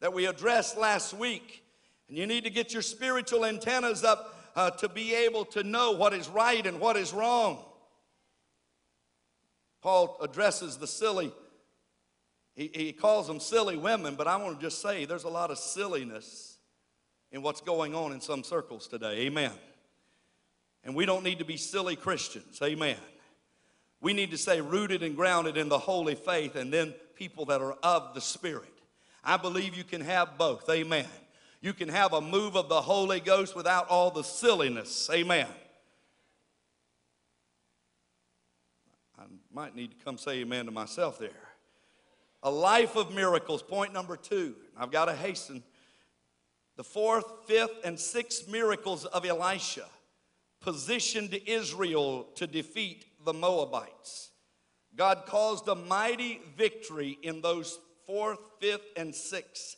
that 0.00 0.12
we 0.12 0.26
addressed 0.26 0.78
last 0.78 1.14
week. 1.14 1.63
And 2.08 2.18
you 2.18 2.26
need 2.26 2.44
to 2.44 2.50
get 2.50 2.72
your 2.72 2.82
spiritual 2.82 3.44
antennas 3.44 4.04
up 4.04 4.52
uh, 4.56 4.70
to 4.70 4.88
be 4.88 5.14
able 5.14 5.44
to 5.46 5.62
know 5.62 5.92
what 5.92 6.12
is 6.12 6.28
right 6.28 6.64
and 6.66 6.80
what 6.80 6.96
is 6.96 7.12
wrong. 7.12 7.64
Paul 9.82 10.16
addresses 10.22 10.76
the 10.78 10.86
silly 10.86 11.32
He, 12.54 12.70
he 12.72 12.92
calls 12.92 13.26
them 13.26 13.40
silly 13.40 13.76
women, 13.76 14.14
but 14.14 14.26
I 14.26 14.36
want 14.36 14.60
to 14.60 14.66
just 14.66 14.80
say 14.80 15.04
there's 15.04 15.24
a 15.24 15.28
lot 15.28 15.50
of 15.50 15.58
silliness 15.58 16.58
in 17.32 17.42
what's 17.42 17.60
going 17.60 17.94
on 17.94 18.12
in 18.12 18.20
some 18.20 18.44
circles 18.44 18.86
today. 18.86 19.22
Amen. 19.22 19.50
And 20.84 20.94
we 20.94 21.04
don't 21.04 21.24
need 21.24 21.38
to 21.38 21.44
be 21.44 21.56
silly 21.56 21.96
Christians. 21.96 22.60
Amen. 22.62 22.96
We 24.00 24.12
need 24.12 24.30
to 24.30 24.38
say 24.38 24.60
rooted 24.60 25.02
and 25.02 25.16
grounded 25.16 25.56
in 25.56 25.68
the 25.68 25.78
holy 25.78 26.14
faith 26.14 26.56
and 26.56 26.72
then 26.72 26.94
people 27.16 27.46
that 27.46 27.60
are 27.60 27.72
of 27.82 28.14
the 28.14 28.20
Spirit. 28.20 28.68
I 29.24 29.36
believe 29.36 29.74
you 29.74 29.84
can 29.84 30.02
have 30.02 30.36
both. 30.38 30.68
Amen. 30.68 31.06
You 31.64 31.72
can 31.72 31.88
have 31.88 32.12
a 32.12 32.20
move 32.20 32.56
of 32.56 32.68
the 32.68 32.82
Holy 32.82 33.20
Ghost 33.20 33.56
without 33.56 33.88
all 33.88 34.10
the 34.10 34.22
silliness. 34.22 35.08
Amen. 35.10 35.46
I 39.18 39.22
might 39.50 39.74
need 39.74 39.98
to 39.98 40.04
come 40.04 40.18
say 40.18 40.40
amen 40.40 40.66
to 40.66 40.72
myself 40.72 41.18
there. 41.18 41.30
A 42.42 42.50
life 42.50 42.96
of 42.96 43.14
miracles. 43.14 43.62
Point 43.62 43.94
number 43.94 44.18
two. 44.18 44.56
I've 44.76 44.90
got 44.90 45.06
to 45.06 45.14
hasten. 45.14 45.62
The 46.76 46.84
fourth, 46.84 47.24
fifth, 47.46 47.80
and 47.82 47.98
sixth 47.98 48.46
miracles 48.46 49.06
of 49.06 49.24
Elisha 49.24 49.86
positioned 50.60 51.32
Israel 51.46 52.24
to 52.34 52.46
defeat 52.46 53.06
the 53.24 53.32
Moabites. 53.32 54.32
God 54.94 55.22
caused 55.24 55.66
a 55.68 55.74
mighty 55.74 56.42
victory 56.58 57.16
in 57.22 57.40
those 57.40 57.78
fourth, 58.06 58.40
fifth, 58.60 58.84
and 58.98 59.14
sixth 59.14 59.76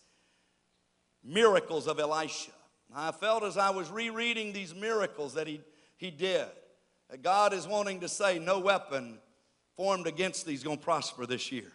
miracles 1.26 1.86
of 1.86 1.98
Elisha. 1.98 2.52
I 2.94 3.12
felt 3.12 3.42
as 3.42 3.58
I 3.58 3.70
was 3.70 3.90
rereading 3.90 4.52
these 4.52 4.74
miracles 4.74 5.34
that 5.34 5.46
he, 5.46 5.60
he 5.96 6.10
did, 6.10 6.46
that 7.10 7.22
God 7.22 7.52
is 7.52 7.66
wanting 7.66 8.00
to 8.00 8.08
say, 8.08 8.38
No 8.38 8.58
weapon 8.58 9.18
formed 9.76 10.06
against 10.06 10.46
thee 10.46 10.54
is 10.54 10.62
going 10.62 10.78
to 10.78 10.84
prosper 10.84 11.26
this 11.26 11.52
year. 11.52 11.72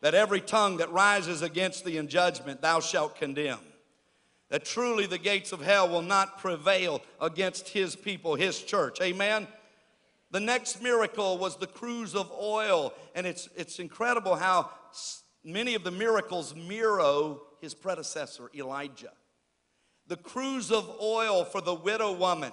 That 0.00 0.14
every 0.14 0.40
tongue 0.40 0.78
that 0.78 0.90
rises 0.90 1.42
against 1.42 1.84
thee 1.84 1.98
in 1.98 2.08
judgment 2.08 2.62
thou 2.62 2.80
shalt 2.80 3.16
condemn. 3.16 3.60
That 4.48 4.64
truly 4.64 5.06
the 5.06 5.18
gates 5.18 5.52
of 5.52 5.60
hell 5.60 5.88
will 5.88 6.02
not 6.02 6.38
prevail 6.38 7.02
against 7.20 7.68
his 7.68 7.94
people, 7.94 8.34
his 8.34 8.60
church. 8.60 9.00
Amen. 9.00 9.46
The 10.32 10.40
next 10.40 10.82
miracle 10.82 11.38
was 11.38 11.56
the 11.56 11.66
cruse 11.66 12.14
of 12.14 12.32
oil, 12.32 12.92
and 13.14 13.26
it's, 13.26 13.48
it's 13.56 13.78
incredible 13.78 14.36
how 14.36 14.70
many 15.44 15.74
of 15.74 15.84
the 15.84 15.90
miracles 15.90 16.54
mirror 16.54 17.36
his 17.60 17.74
predecessor, 17.74 18.50
Elijah. 18.54 19.12
The 20.06 20.16
cruse 20.16 20.72
of 20.72 20.96
oil 21.00 21.44
for 21.44 21.60
the 21.60 21.74
widow 21.74 22.12
woman, 22.12 22.52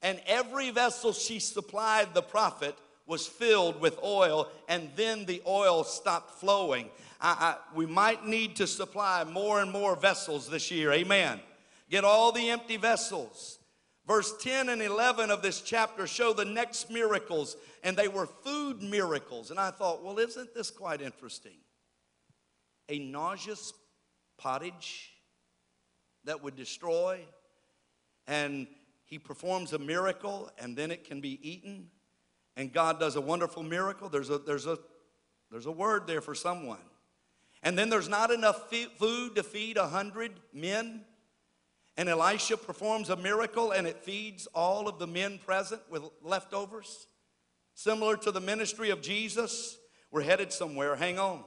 and 0.00 0.20
every 0.26 0.70
vessel 0.70 1.12
she 1.12 1.38
supplied 1.38 2.14
the 2.14 2.22
prophet 2.22 2.76
was 3.06 3.26
filled 3.26 3.80
with 3.80 3.98
oil, 4.02 4.48
and 4.68 4.90
then 4.96 5.24
the 5.26 5.42
oil 5.46 5.84
stopped 5.84 6.40
flowing. 6.40 6.88
I, 7.20 7.56
I, 7.56 7.76
we 7.76 7.86
might 7.86 8.26
need 8.26 8.56
to 8.56 8.66
supply 8.66 9.24
more 9.24 9.60
and 9.60 9.70
more 9.70 9.96
vessels 9.96 10.48
this 10.48 10.70
year. 10.70 10.92
Amen. 10.92 11.40
Get 11.90 12.04
all 12.04 12.32
the 12.32 12.50
empty 12.50 12.76
vessels. 12.78 13.58
Verse 14.06 14.34
10 14.42 14.68
and 14.68 14.82
11 14.82 15.30
of 15.30 15.42
this 15.42 15.60
chapter 15.60 16.06
show 16.06 16.32
the 16.32 16.44
next 16.44 16.90
miracles, 16.90 17.56
and 17.84 17.96
they 17.96 18.08
were 18.08 18.26
food 18.26 18.82
miracles. 18.82 19.50
And 19.50 19.60
I 19.60 19.70
thought, 19.70 20.02
well, 20.02 20.18
isn't 20.18 20.54
this 20.54 20.70
quite 20.70 21.00
interesting? 21.00 21.52
A 22.88 22.98
nauseous 22.98 23.72
pottage 24.38 25.12
that 26.24 26.42
would 26.42 26.56
destroy, 26.56 27.20
and 28.26 28.66
he 29.04 29.18
performs 29.18 29.72
a 29.72 29.78
miracle, 29.78 30.50
and 30.58 30.76
then 30.76 30.90
it 30.90 31.04
can 31.04 31.20
be 31.20 31.38
eaten, 31.48 31.88
and 32.56 32.72
God 32.72 33.00
does 33.00 33.16
a 33.16 33.20
wonderful 33.20 33.62
miracle. 33.62 34.08
There's 34.08 34.30
a, 34.30 34.38
there's 34.38 34.66
a, 34.66 34.78
there's 35.50 35.66
a 35.66 35.72
word 35.72 36.06
there 36.06 36.20
for 36.20 36.34
someone. 36.34 36.78
And 37.62 37.78
then 37.78 37.90
there's 37.90 38.08
not 38.08 38.30
enough 38.30 38.70
food 38.98 39.36
to 39.36 39.42
feed 39.42 39.76
a 39.76 39.86
hundred 39.86 40.32
men. 40.52 41.04
And 41.96 42.08
Elisha 42.08 42.56
performs 42.56 43.10
a 43.10 43.16
miracle 43.16 43.70
and 43.70 43.86
it 43.86 44.02
feeds 44.02 44.48
all 44.54 44.88
of 44.88 44.98
the 44.98 45.06
men 45.06 45.38
present 45.38 45.82
with 45.90 46.02
leftovers. 46.22 47.06
Similar 47.74 48.16
to 48.18 48.32
the 48.32 48.40
ministry 48.40 48.90
of 48.90 49.00
Jesus, 49.00 49.78
we're 50.10 50.22
headed 50.22 50.52
somewhere. 50.52 50.96
Hang 50.96 51.18
on. 51.18 51.44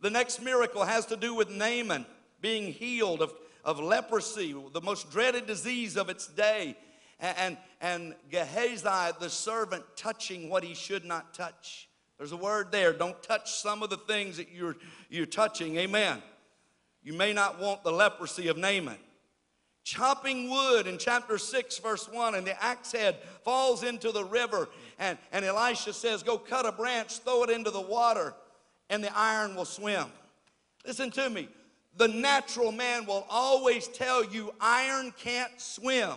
The 0.00 0.10
next 0.10 0.42
miracle 0.42 0.84
has 0.84 1.06
to 1.06 1.16
do 1.16 1.34
with 1.34 1.48
Naaman 1.48 2.04
being 2.40 2.72
healed 2.72 3.22
of, 3.22 3.34
of 3.64 3.80
leprosy, 3.80 4.54
the 4.72 4.80
most 4.80 5.10
dreaded 5.10 5.46
disease 5.46 5.96
of 5.96 6.08
its 6.08 6.26
day. 6.26 6.76
And, 7.18 7.36
and, 7.38 7.56
and 7.80 8.14
Gehazi, 8.30 9.16
the 9.20 9.30
servant, 9.30 9.84
touching 9.96 10.48
what 10.48 10.62
he 10.62 10.74
should 10.74 11.04
not 11.04 11.34
touch. 11.34 11.88
There's 12.18 12.32
a 12.32 12.36
word 12.36 12.72
there. 12.72 12.92
Don't 12.92 13.22
touch 13.22 13.52
some 13.52 13.82
of 13.82 13.90
the 13.90 13.96
things 13.96 14.38
that 14.38 14.50
you're, 14.52 14.76
you're 15.10 15.26
touching. 15.26 15.76
Amen. 15.76 16.22
You 17.02 17.12
may 17.12 17.32
not 17.32 17.60
want 17.60 17.84
the 17.84 17.92
leprosy 17.92 18.48
of 18.48 18.56
Naaman. 18.56 18.98
Chopping 19.84 20.50
wood 20.50 20.88
in 20.88 20.98
chapter 20.98 21.38
6, 21.38 21.78
verse 21.78 22.08
1, 22.10 22.34
and 22.34 22.44
the 22.44 22.60
axe 22.60 22.90
head 22.90 23.18
falls 23.44 23.84
into 23.84 24.10
the 24.10 24.24
river. 24.24 24.68
And, 24.98 25.16
and 25.30 25.44
Elisha 25.44 25.92
says, 25.92 26.24
Go 26.24 26.38
cut 26.38 26.66
a 26.66 26.72
branch, 26.72 27.18
throw 27.20 27.44
it 27.44 27.50
into 27.50 27.70
the 27.70 27.80
water, 27.80 28.34
and 28.90 29.04
the 29.04 29.16
iron 29.16 29.54
will 29.54 29.64
swim. 29.64 30.06
Listen 30.84 31.12
to 31.12 31.30
me. 31.30 31.48
The 31.96 32.08
natural 32.08 32.72
man 32.72 33.06
will 33.06 33.26
always 33.30 33.88
tell 33.88 34.24
you 34.24 34.52
iron 34.60 35.12
can't 35.18 35.58
swim. 35.60 36.10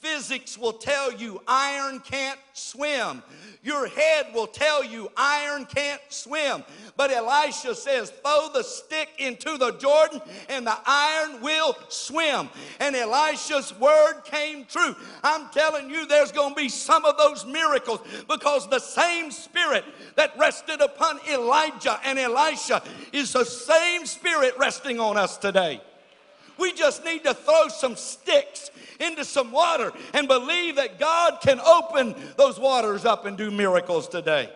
Physics 0.00 0.56
will 0.56 0.72
tell 0.72 1.12
you 1.12 1.42
iron 1.46 2.00
can't 2.00 2.38
swim. 2.54 3.22
Your 3.62 3.86
head 3.86 4.28
will 4.34 4.46
tell 4.46 4.82
you 4.82 5.12
iron 5.14 5.66
can't 5.66 6.00
swim. 6.08 6.64
But 6.96 7.10
Elisha 7.10 7.74
says, 7.74 8.08
throw 8.08 8.48
the 8.54 8.62
stick 8.62 9.10
into 9.18 9.58
the 9.58 9.72
Jordan 9.72 10.22
and 10.48 10.66
the 10.66 10.76
iron 10.86 11.42
will 11.42 11.76
swim. 11.88 12.48
And 12.80 12.96
Elisha's 12.96 13.78
word 13.78 14.22
came 14.24 14.64
true. 14.64 14.96
I'm 15.22 15.50
telling 15.50 15.90
you, 15.90 16.06
there's 16.06 16.32
going 16.32 16.54
to 16.54 16.60
be 16.60 16.70
some 16.70 17.04
of 17.04 17.18
those 17.18 17.44
miracles 17.44 18.00
because 18.26 18.70
the 18.70 18.78
same 18.78 19.30
spirit 19.30 19.84
that 20.16 20.32
rested 20.38 20.80
upon 20.80 21.20
Elijah 21.30 22.00
and 22.06 22.18
Elisha 22.18 22.82
is 23.12 23.34
the 23.34 23.44
same 23.44 24.06
spirit 24.06 24.54
resting 24.58 24.98
on 24.98 25.18
us 25.18 25.36
today. 25.36 25.82
We 26.60 26.72
just 26.72 27.04
need 27.04 27.24
to 27.24 27.34
throw 27.34 27.68
some 27.68 27.96
sticks 27.96 28.70
into 29.00 29.24
some 29.24 29.50
water 29.50 29.92
and 30.12 30.28
believe 30.28 30.76
that 30.76 30.98
God 30.98 31.38
can 31.40 31.58
open 31.60 32.14
those 32.36 32.60
waters 32.60 33.04
up 33.04 33.24
and 33.24 33.36
do 33.36 33.50
miracles 33.50 34.08
today. 34.08 34.50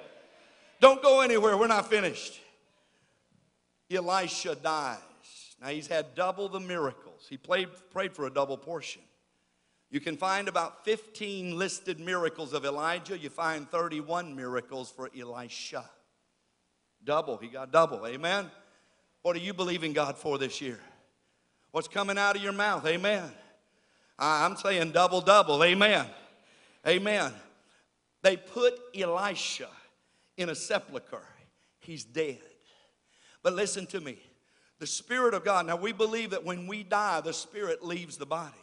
Don't 0.81 1.03
go 1.03 1.23
anywhere. 1.23 1.57
We're 1.57 1.67
not 1.67 1.89
finished. 1.89 2.41
Elisha 3.91 4.55
dies. 4.55 4.99
Now 5.61 5.69
he's 5.69 5.87
had 5.87 6.15
double 6.15 6.49
the 6.49 6.61
miracles. 6.61 7.27
He 7.29 7.37
played, 7.37 7.69
prayed 7.91 8.13
for 8.13 8.27
a 8.27 8.31
double 8.31 8.59
portion. 8.59 9.01
You 9.91 10.01
can 10.01 10.17
find 10.17 10.49
about 10.49 10.85
15 10.85 11.57
listed 11.57 12.01
miracles 12.01 12.53
of 12.53 12.65
Elijah. 12.65 13.17
You 13.17 13.31
find 13.31 13.71
31 13.71 14.35
miracles 14.35 14.91
for 14.91 15.09
Elisha. 15.19 15.89
Double. 17.05 17.37
He 17.37 17.49
got 17.49 17.71
double. 17.71 18.07
Amen. 18.07 18.51
What 19.23 19.37
are 19.37 19.41
you 19.41 19.55
believing 19.55 19.93
God 19.93 20.19
for 20.19 20.37
this 20.37 20.61
year? 20.61 20.81
What's 21.75 21.89
coming 21.89 22.17
out 22.17 22.37
of 22.37 22.43
your 22.43 22.53
mouth? 22.53 22.87
Amen. 22.87 23.29
I'm 24.17 24.55
saying 24.55 24.93
double, 24.93 25.21
double. 25.21 25.65
Amen. 25.65 26.07
Amen. 26.87 27.33
They 28.23 28.37
put 28.37 28.79
Elisha 28.97 29.67
in 30.37 30.51
a 30.51 30.55
sepulcher. 30.55 31.27
He's 31.81 32.05
dead. 32.05 32.39
But 33.43 33.55
listen 33.55 33.87
to 33.87 34.01
me. 34.01 34.19
The 34.79 34.87
Spirit 34.87 35.35
of 35.35 35.45
God, 35.45 35.67
now 35.67 35.75
we 35.75 35.91
believe 35.91 36.31
that 36.31 36.45
when 36.45 36.69
we 36.69 36.85
die, 36.85 37.21
the 37.23 37.33
Spirit 37.33 37.85
leaves 37.85 38.19
the 38.19 38.27
body. 38.27 38.55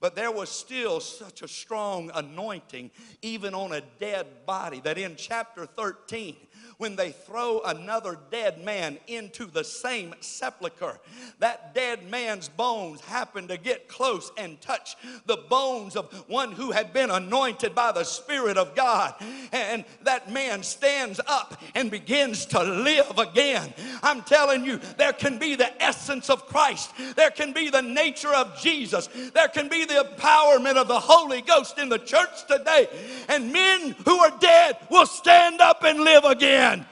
But 0.00 0.14
there 0.14 0.30
was 0.30 0.48
still 0.48 1.00
such 1.00 1.42
a 1.42 1.48
strong 1.48 2.10
anointing, 2.14 2.90
even 3.20 3.54
on 3.54 3.72
a 3.72 3.82
dead 3.98 4.46
body, 4.46 4.80
that 4.80 4.96
in 4.96 5.16
chapter 5.16 5.66
13, 5.66 6.36
when 6.78 6.94
they 6.94 7.10
throw 7.10 7.60
another 7.60 8.16
dead 8.30 8.64
man 8.64 8.98
into 9.08 9.46
the 9.46 9.64
same 9.64 10.14
sepulcher. 10.20 10.98
That 11.40 11.74
dead 11.74 12.08
man's 12.08 12.48
bones 12.48 13.00
happen 13.00 13.48
to 13.48 13.56
get 13.56 13.88
close 13.88 14.30
and 14.36 14.60
touch 14.60 14.96
the 15.26 15.36
bones 15.36 15.96
of 15.96 16.12
one 16.28 16.52
who 16.52 16.70
had 16.70 16.92
been 16.92 17.10
anointed 17.10 17.74
by 17.74 17.92
the 17.92 18.04
Spirit 18.04 18.56
of 18.56 18.76
God. 18.76 19.14
And 19.52 19.84
that 20.02 20.30
man 20.32 20.62
stands 20.62 21.20
up 21.26 21.60
and 21.74 21.90
begins 21.90 22.46
to 22.46 22.62
live 22.62 23.18
again. 23.18 23.74
I'm 24.02 24.22
telling 24.22 24.64
you, 24.64 24.80
there 24.96 25.12
can 25.12 25.38
be 25.38 25.56
the 25.56 25.82
essence 25.82 26.30
of 26.30 26.46
Christ, 26.46 26.92
there 27.16 27.30
can 27.30 27.52
be 27.52 27.70
the 27.70 27.82
nature 27.82 28.32
of 28.32 28.58
Jesus, 28.60 29.08
there 29.34 29.48
can 29.48 29.68
be 29.68 29.84
the 29.88 29.94
empowerment 29.94 30.76
of 30.76 30.86
the 30.86 31.00
Holy 31.00 31.42
Ghost 31.42 31.78
in 31.78 31.88
the 31.88 31.98
church 31.98 32.46
today. 32.46 32.88
And 33.28 33.52
men 33.52 33.96
who 34.04 34.18
are 34.18 34.32
dead 34.38 34.76
will 34.90 35.06
stand 35.06 35.60
up 35.60 35.82
and 35.82 36.00
live 36.00 36.24
again. 36.24 36.86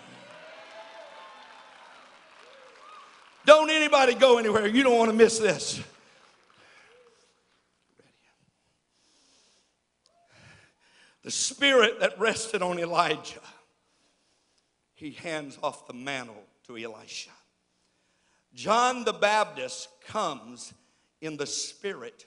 Don't 3.44 3.70
anybody 3.70 4.14
go 4.14 4.38
anywhere. 4.38 4.66
You 4.66 4.82
don't 4.82 4.98
want 4.98 5.10
to 5.10 5.16
miss 5.16 5.38
this. 5.38 5.80
The 11.22 11.30
spirit 11.30 12.00
that 12.00 12.18
rested 12.18 12.62
on 12.62 12.78
Elijah, 12.78 13.40
he 14.94 15.12
hands 15.12 15.58
off 15.62 15.86
the 15.86 15.92
mantle 15.92 16.44
to 16.66 16.76
Elisha. 16.76 17.30
John 18.54 19.04
the 19.04 19.12
Baptist 19.12 19.88
comes 20.06 20.72
in 21.20 21.36
the 21.36 21.46
spirit 21.46 22.26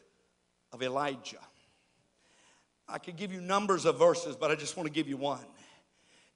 of 0.72 0.82
Elijah. 0.82 1.40
I 2.88 2.98
could 2.98 3.18
give 3.18 3.32
you 3.32 3.42
numbers 3.42 3.86
of 3.86 4.00
verses, 4.00 4.36
but 4.36 4.52
I 4.52 4.56
just 4.56 4.76
want 4.76 4.88
to 4.88 4.94
give 4.94 5.08
you 5.08 5.18
one. 5.18 5.46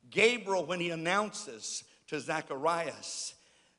Gabriel, 0.10 0.66
when 0.66 0.80
he 0.80 0.92
announces 0.92 1.84
to 2.08 2.20
Zacharias 2.20 3.34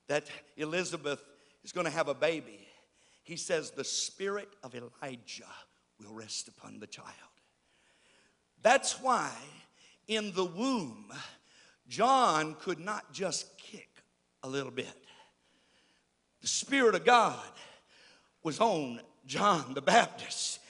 that 0.09 0.25
Elizabeth 0.57 1.23
is 1.63 1.73
going 1.73 1.87
to 1.87 1.93
have 1.93 2.09
a 2.09 2.15
baby, 2.15 2.67
he 3.23 3.37
says, 3.37 3.71
The 3.71 3.85
spirit 3.85 4.49
of 4.63 4.75
Elijah 4.75 5.45
will 6.01 6.13
rest 6.13 6.49
upon 6.49 6.81
the 6.81 6.87
child. 6.87 7.09
That's 8.63 9.01
why 9.01 9.31
in 10.09 10.33
the 10.33 10.45
womb, 10.45 11.13
John 11.89 12.57
could 12.61 12.81
not 12.81 13.13
just 13.13 13.57
kick 13.59 13.89
a 14.43 14.49
little 14.49 14.71
bit. 14.71 14.95
The 16.41 16.49
Spirit 16.49 16.95
of 16.95 17.05
God 17.05 17.41
was 18.43 18.61
on 18.61 19.01
John 19.27 19.75
the 19.75 19.83
Baptist. 19.83 20.61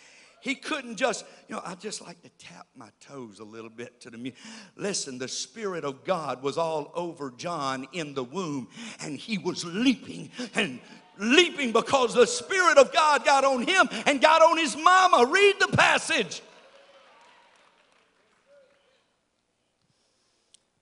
He 0.40 0.54
couldn't 0.54 0.96
just, 0.96 1.24
you 1.48 1.56
know, 1.56 1.62
I 1.64 1.74
just 1.74 2.02
like 2.02 2.20
to 2.22 2.28
tap 2.38 2.66
my 2.76 2.90
toes 3.00 3.38
a 3.38 3.44
little 3.44 3.70
bit 3.70 4.02
to 4.02 4.10
the 4.10 4.18
music. 4.18 4.38
Listen, 4.76 5.16
the 5.16 5.26
Spirit 5.26 5.84
of 5.84 6.04
God 6.04 6.42
was 6.42 6.58
all 6.58 6.92
over 6.94 7.30
John 7.30 7.86
in 7.92 8.12
the 8.12 8.24
womb, 8.24 8.68
and 9.00 9.16
he 9.16 9.38
was 9.38 9.64
leaping 9.64 10.30
and 10.54 10.80
leaping 11.18 11.72
because 11.72 12.14
the 12.14 12.26
Spirit 12.26 12.76
of 12.76 12.92
God 12.92 13.24
got 13.24 13.44
on 13.44 13.66
him 13.66 13.88
and 14.04 14.20
got 14.20 14.42
on 14.42 14.58
his 14.58 14.76
mama. 14.76 15.24
Read 15.30 15.54
the 15.60 15.68
passage. 15.68 16.42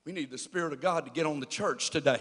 We 0.05 0.11
need 0.11 0.33
the 0.33 0.39
Spirit 0.39 0.73
of 0.73 0.81
God 0.81 1.05
to 1.05 1.13
get 1.13 1.25
on 1.25 1.39
the 1.39 1.47
church 1.47 1.91
today. 1.91 2.21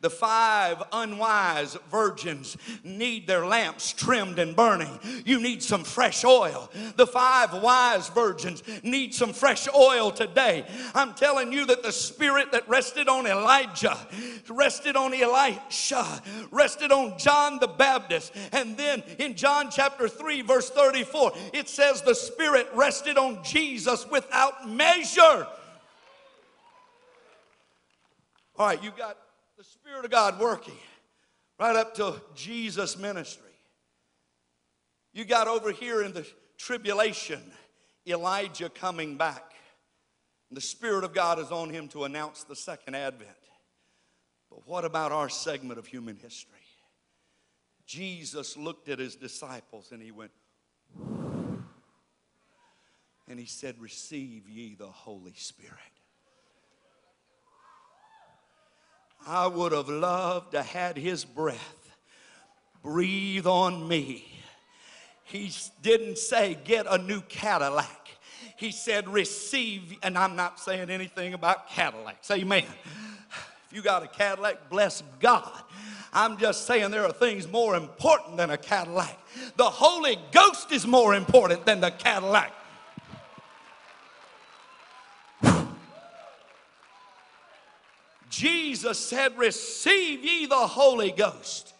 The 0.00 0.10
five 0.10 0.80
unwise 0.92 1.76
virgins 1.90 2.56
need 2.84 3.26
their 3.26 3.44
lamps 3.44 3.92
trimmed 3.92 4.38
and 4.38 4.54
burning. 4.54 4.96
You 5.24 5.40
need 5.40 5.60
some 5.60 5.82
fresh 5.82 6.24
oil. 6.24 6.70
The 6.94 7.06
five 7.06 7.52
wise 7.52 8.08
virgins 8.10 8.62
need 8.84 9.12
some 9.12 9.32
fresh 9.32 9.66
oil 9.74 10.12
today. 10.12 10.66
I'm 10.94 11.14
telling 11.14 11.52
you 11.52 11.66
that 11.66 11.82
the 11.82 11.90
spirit 11.90 12.52
that 12.52 12.68
rested 12.68 13.08
on 13.08 13.26
Elijah, 13.26 13.98
rested 14.48 14.94
on 14.94 15.12
Elisha, 15.12 16.22
rested 16.52 16.92
on 16.92 17.18
John 17.18 17.58
the 17.58 17.66
Baptist. 17.66 18.32
And 18.52 18.76
then 18.76 19.02
in 19.18 19.34
John 19.34 19.68
chapter 19.68 20.08
3, 20.08 20.42
verse 20.42 20.70
34, 20.70 21.32
it 21.52 21.68
says 21.68 22.02
the 22.02 22.14
spirit 22.14 22.68
rested 22.72 23.18
on 23.18 23.42
Jesus 23.42 24.08
without 24.08 24.68
measure. 24.70 25.48
All 28.56 28.66
right, 28.66 28.82
you 28.82 28.92
got 28.96 29.16
Spirit 29.88 30.04
of 30.04 30.10
God 30.10 30.38
working 30.38 30.76
right 31.58 31.74
up 31.74 31.94
to 31.94 32.20
Jesus' 32.34 32.98
ministry. 32.98 33.50
You 35.14 35.24
got 35.24 35.48
over 35.48 35.72
here 35.72 36.02
in 36.02 36.12
the 36.12 36.26
tribulation 36.58 37.40
Elijah 38.06 38.68
coming 38.68 39.16
back. 39.16 39.54
The 40.50 40.60
Spirit 40.60 41.04
of 41.04 41.14
God 41.14 41.38
is 41.38 41.50
on 41.50 41.70
him 41.70 41.88
to 41.88 42.04
announce 42.04 42.44
the 42.44 42.54
second 42.54 42.96
advent. 42.96 43.30
But 44.50 44.68
what 44.68 44.84
about 44.84 45.10
our 45.10 45.30
segment 45.30 45.78
of 45.78 45.86
human 45.86 46.16
history? 46.16 46.52
Jesus 47.86 48.58
looked 48.58 48.90
at 48.90 48.98
his 48.98 49.16
disciples 49.16 49.90
and 49.90 50.02
he 50.02 50.10
went, 50.10 50.32
and 53.26 53.38
he 53.38 53.46
said, 53.46 53.76
Receive 53.80 54.50
ye 54.50 54.74
the 54.74 54.86
Holy 54.86 55.34
Spirit. 55.34 55.97
I 59.26 59.46
would 59.46 59.72
have 59.72 59.88
loved 59.88 60.52
to 60.52 60.62
had 60.62 60.96
his 60.96 61.24
breath 61.24 61.78
breathe 62.82 63.46
on 63.46 63.86
me. 63.86 64.24
He 65.24 65.52
didn't 65.82 66.18
say 66.18 66.56
get 66.64 66.86
a 66.88 66.96
new 66.96 67.20
Cadillac. 67.22 68.08
He 68.56 68.70
said 68.72 69.08
receive, 69.08 69.96
and 70.02 70.16
I'm 70.16 70.34
not 70.34 70.58
saying 70.58 70.90
anything 70.90 71.34
about 71.34 71.68
Cadillacs. 71.68 72.30
Amen. 72.30 72.64
If 72.64 73.72
you 73.72 73.82
got 73.82 74.02
a 74.02 74.08
Cadillac, 74.08 74.70
bless 74.70 75.02
God. 75.20 75.52
I'm 76.12 76.38
just 76.38 76.66
saying 76.66 76.90
there 76.90 77.04
are 77.04 77.12
things 77.12 77.46
more 77.46 77.76
important 77.76 78.38
than 78.38 78.50
a 78.50 78.56
Cadillac. 78.56 79.18
The 79.56 79.64
Holy 79.64 80.18
Ghost 80.32 80.72
is 80.72 80.86
more 80.86 81.14
important 81.14 81.66
than 81.66 81.80
the 81.80 81.90
Cadillac. 81.90 82.52
Jesus 88.38 89.00
said, 89.00 89.36
Receive 89.36 90.24
ye 90.24 90.46
the 90.46 90.54
Holy 90.54 91.10
Ghost. 91.10 91.74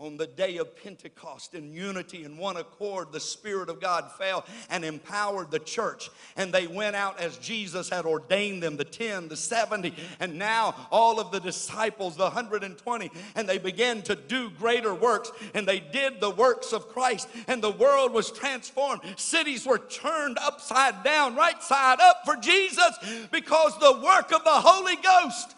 On 0.00 0.16
the 0.16 0.26
day 0.26 0.56
of 0.56 0.74
Pentecost, 0.82 1.54
in 1.54 1.72
unity 1.72 2.24
and 2.24 2.36
one 2.36 2.56
accord, 2.56 3.12
the 3.12 3.20
Spirit 3.20 3.68
of 3.68 3.80
God 3.80 4.10
fell 4.18 4.44
and 4.68 4.84
empowered 4.84 5.52
the 5.52 5.60
church. 5.60 6.10
And 6.36 6.52
they 6.52 6.66
went 6.66 6.96
out 6.96 7.20
as 7.20 7.36
Jesus 7.36 7.90
had 7.90 8.04
ordained 8.04 8.60
them 8.60 8.76
the 8.76 8.84
10, 8.84 9.28
the 9.28 9.36
70, 9.36 9.94
and 10.18 10.36
now 10.36 10.88
all 10.90 11.20
of 11.20 11.30
the 11.30 11.38
disciples, 11.38 12.16
the 12.16 12.24
120. 12.24 13.08
And 13.36 13.48
they 13.48 13.58
began 13.58 14.02
to 14.02 14.16
do 14.16 14.50
greater 14.50 14.92
works. 14.92 15.30
And 15.54 15.66
they 15.66 15.78
did 15.78 16.20
the 16.20 16.30
works 16.30 16.72
of 16.72 16.88
Christ. 16.88 17.28
And 17.46 17.62
the 17.62 17.70
world 17.70 18.12
was 18.12 18.32
transformed. 18.32 19.00
Cities 19.14 19.64
were 19.64 19.78
turned 19.78 20.38
upside 20.38 21.04
down, 21.04 21.36
right 21.36 21.62
side 21.62 22.00
up 22.00 22.22
for 22.24 22.34
Jesus 22.34 22.98
because 23.30 23.78
the 23.78 24.00
work 24.04 24.32
of 24.32 24.42
the 24.42 24.50
Holy 24.50 24.96
Ghost 24.96 25.54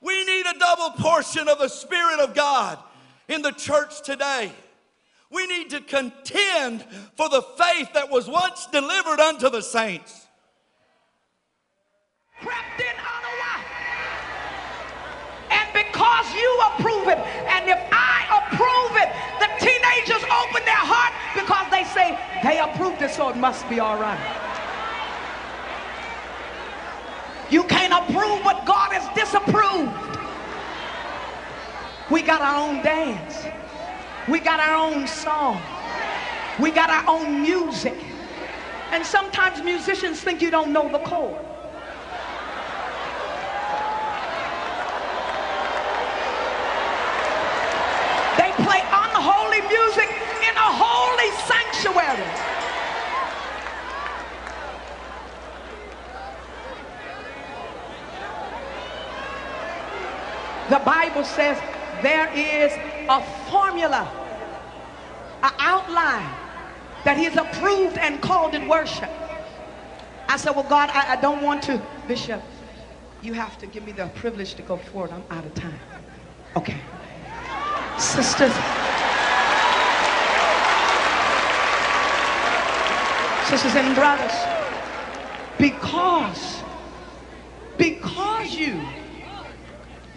we 0.00 0.24
need 0.24 0.46
a 0.46 0.58
double 0.58 0.90
portion 0.90 1.48
of 1.48 1.58
the 1.58 1.68
Spirit 1.68 2.20
of 2.20 2.34
God 2.34 2.78
in 3.28 3.42
the 3.42 3.52
church 3.52 4.02
today. 4.02 4.52
We 5.30 5.46
need 5.46 5.70
to 5.70 5.80
contend 5.80 6.84
for 7.16 7.28
the 7.28 7.42
faith 7.42 7.92
that 7.94 8.10
was 8.10 8.28
once 8.28 8.66
delivered 8.66 9.20
unto 9.20 9.48
the 9.48 9.60
saints. 9.60 10.26
Crept 12.40 12.80
in 12.80 12.96
unaware. 12.98 13.64
And 15.50 15.68
because 15.72 16.34
you 16.34 16.60
approve 16.72 17.08
it, 17.08 17.18
and 17.18 17.68
if 17.68 17.78
I 17.92 18.26
approve 18.42 18.96
it, 18.98 19.10
the 19.38 19.48
teenagers 19.64 20.24
open 20.24 20.64
their 20.64 20.74
heart 20.74 21.14
because 21.34 21.70
they 21.70 21.84
say 21.84 22.18
they 22.42 22.58
approved 22.58 23.02
it, 23.02 23.10
so 23.10 23.28
it 23.28 23.36
must 23.36 23.68
be 23.68 23.78
all 23.78 24.00
right. 24.00 24.18
You 27.50 27.64
can't 27.64 27.92
approve 27.92 28.44
what 28.44 28.64
God 28.64 28.92
has 28.92 29.06
disapproved. 29.14 29.90
We 32.10 32.19
got 32.30 32.42
our 32.42 32.68
own 32.68 32.80
dance. 32.80 33.44
We 34.28 34.38
got 34.38 34.60
our 34.60 34.76
own 34.76 35.08
song. 35.08 35.60
We 36.60 36.70
got 36.70 36.88
our 36.88 37.02
own 37.08 37.42
music. 37.42 37.96
And 38.92 39.04
sometimes 39.04 39.64
musicians 39.64 40.20
think 40.20 40.40
you 40.40 40.48
don't 40.48 40.72
know 40.72 40.88
the 40.92 41.00
chord. 41.00 41.42
They 48.38 48.52
play 48.62 48.80
unholy 49.02 49.62
music 49.62 50.10
in 50.46 50.54
a 50.54 50.70
holy 50.84 51.30
sanctuary. 51.50 52.30
The 60.68 60.78
Bible 60.84 61.24
says 61.24 61.58
there 62.02 62.30
is 62.34 62.72
a 63.08 63.22
formula, 63.50 64.08
an 65.42 65.52
outline 65.58 66.34
that 67.04 67.16
He 67.16 67.24
has 67.24 67.36
approved 67.36 67.98
and 67.98 68.20
called 68.20 68.54
in 68.54 68.68
worship. 68.68 69.10
I 70.28 70.36
said, 70.36 70.52
Well, 70.52 70.68
God, 70.68 70.90
I, 70.92 71.12
I 71.12 71.16
don't 71.20 71.42
want 71.42 71.62
to. 71.64 71.80
Bishop, 72.06 72.42
you 73.22 73.32
have 73.32 73.58
to 73.58 73.66
give 73.66 73.84
me 73.84 73.92
the 73.92 74.06
privilege 74.08 74.54
to 74.54 74.62
go 74.62 74.76
forward. 74.76 75.10
I'm 75.12 75.24
out 75.30 75.44
of 75.44 75.54
time. 75.54 75.78
Okay. 76.56 76.78
Sisters. 77.98 78.52
Sisters 83.48 83.74
and 83.74 83.96
brothers, 83.96 84.32
because, 85.58 86.62
because 87.76 88.54
you 88.54 88.80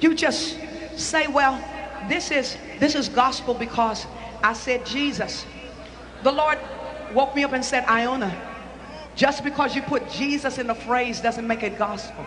you 0.03 0.13
just 0.13 0.59
say, 0.97 1.27
well, 1.27 1.63
this 2.09 2.31
is 2.31 2.57
this 2.79 2.95
is 2.95 3.09
gospel 3.09 3.53
because 3.53 4.05
I 4.43 4.53
said 4.53 4.85
Jesus. 4.85 5.45
The 6.23 6.31
Lord 6.31 6.57
woke 7.13 7.35
me 7.35 7.43
up 7.43 7.53
and 7.53 7.63
said, 7.63 7.85
Iona, 7.85 8.33
just 9.15 9.43
because 9.43 9.75
you 9.75 9.81
put 9.81 10.09
Jesus 10.09 10.57
in 10.57 10.67
the 10.67 10.75
phrase 10.75 11.21
doesn't 11.21 11.45
make 11.45 11.63
it 11.63 11.77
gospel. 11.77 12.25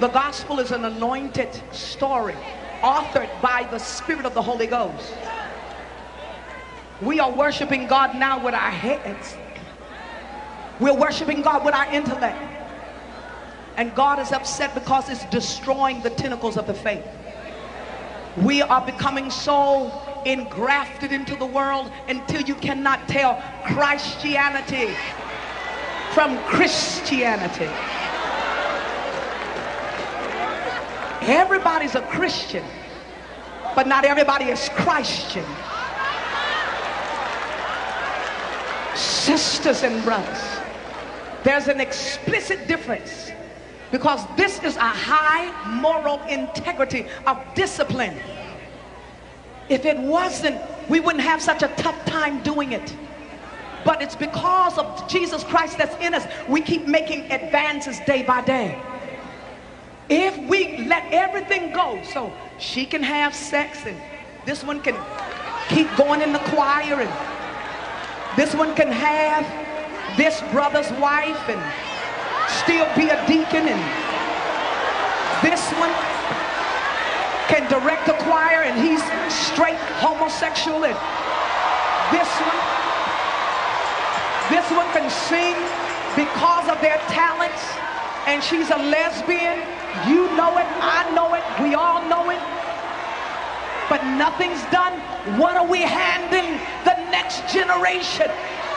The 0.00 0.08
gospel 0.08 0.60
is 0.60 0.70
an 0.70 0.84
anointed 0.84 1.60
story 1.72 2.36
authored 2.82 3.28
by 3.42 3.66
the 3.70 3.78
Spirit 3.78 4.26
of 4.26 4.34
the 4.34 4.42
Holy 4.42 4.68
Ghost. 4.68 5.12
We 7.02 7.18
are 7.18 7.30
worshiping 7.30 7.88
God 7.88 8.14
now 8.14 8.44
with 8.44 8.54
our 8.54 8.70
heads. 8.70 9.36
We're 10.78 10.94
worshiping 10.94 11.42
God 11.42 11.64
with 11.64 11.74
our 11.74 11.92
intellect. 11.92 12.38
And 13.78 13.94
God 13.94 14.18
is 14.18 14.32
upset 14.32 14.74
because 14.74 15.08
it's 15.08 15.24
destroying 15.26 16.02
the 16.02 16.10
tentacles 16.10 16.56
of 16.56 16.66
the 16.66 16.74
faith. 16.74 17.06
We 18.36 18.60
are 18.60 18.84
becoming 18.84 19.30
so 19.30 19.92
engrafted 20.26 21.12
into 21.12 21.36
the 21.36 21.46
world 21.46 21.88
until 22.08 22.42
you 22.42 22.56
cannot 22.56 23.06
tell 23.06 23.40
Christianity 23.64 24.96
from 26.12 26.36
Christianity. 26.38 27.70
Everybody's 31.22 31.94
a 31.94 32.02
Christian, 32.02 32.64
but 33.76 33.86
not 33.86 34.04
everybody 34.04 34.46
is 34.46 34.68
Christian. 34.70 35.44
Sisters 38.96 39.84
and 39.84 40.02
brothers, 40.02 40.42
there's 41.44 41.68
an 41.68 41.78
explicit 41.78 42.66
difference 42.66 43.30
because 43.90 44.24
this 44.36 44.62
is 44.62 44.76
a 44.76 44.80
high 44.80 45.50
moral 45.80 46.20
integrity 46.24 47.06
of 47.26 47.38
discipline. 47.54 48.16
If 49.68 49.84
it 49.84 49.98
wasn't, 49.98 50.60
we 50.88 51.00
wouldn't 51.00 51.24
have 51.24 51.42
such 51.42 51.62
a 51.62 51.68
tough 51.76 52.04
time 52.04 52.42
doing 52.42 52.72
it. 52.72 52.94
But 53.84 54.02
it's 54.02 54.16
because 54.16 54.76
of 54.76 55.08
Jesus 55.08 55.44
Christ 55.44 55.78
that's 55.78 55.96
in 56.04 56.14
us, 56.14 56.26
we 56.48 56.60
keep 56.60 56.86
making 56.86 57.30
advances 57.30 58.00
day 58.00 58.22
by 58.22 58.42
day. 58.42 58.80
If 60.08 60.36
we 60.48 60.86
let 60.86 61.04
everything 61.12 61.72
go, 61.72 62.02
so 62.02 62.32
she 62.58 62.86
can 62.86 63.02
have 63.02 63.34
sex 63.34 63.84
and 63.86 63.96
this 64.46 64.64
one 64.64 64.80
can 64.80 64.96
keep 65.68 65.94
going 65.96 66.22
in 66.22 66.32
the 66.32 66.38
choir 66.40 67.00
and 67.00 68.38
this 68.38 68.54
one 68.54 68.74
can 68.74 68.90
have 68.90 69.44
this 70.16 70.40
brother's 70.52 70.90
wife 70.92 71.48
and 71.48 71.60
still 72.48 72.88
be 72.96 73.08
a 73.08 73.18
deacon 73.26 73.68
and 73.68 73.82
this 75.42 75.70
one? 75.78 75.92
Can 77.48 77.64
direct 77.70 78.06
the 78.06 78.14
choir 78.24 78.62
and 78.64 78.76
he's 78.80 79.02
straight 79.32 79.78
homosexual 80.02 80.84
and 80.84 80.96
this 82.12 82.30
one? 82.42 82.60
This 84.50 84.66
one 84.72 84.88
can 84.92 85.08
sing 85.08 85.56
because 86.16 86.68
of 86.68 86.80
their 86.80 86.98
talents 87.08 87.62
and 88.26 88.42
she's 88.42 88.70
a 88.70 88.76
lesbian. 88.76 89.60
You 90.06 90.28
know 90.36 90.58
it 90.58 90.68
i 90.84 91.08
know 91.14 91.34
it 91.34 91.44
we 91.62 91.74
all 91.74 92.02
know 92.08 92.30
it. 92.30 92.40
But 93.88 94.04
nothing's 94.18 94.62
done. 94.70 94.92
What 95.38 95.56
are 95.56 95.66
we 95.66 95.80
handing 95.80 96.60
the 96.84 96.96
next 97.10 97.48
generation? 97.52 98.28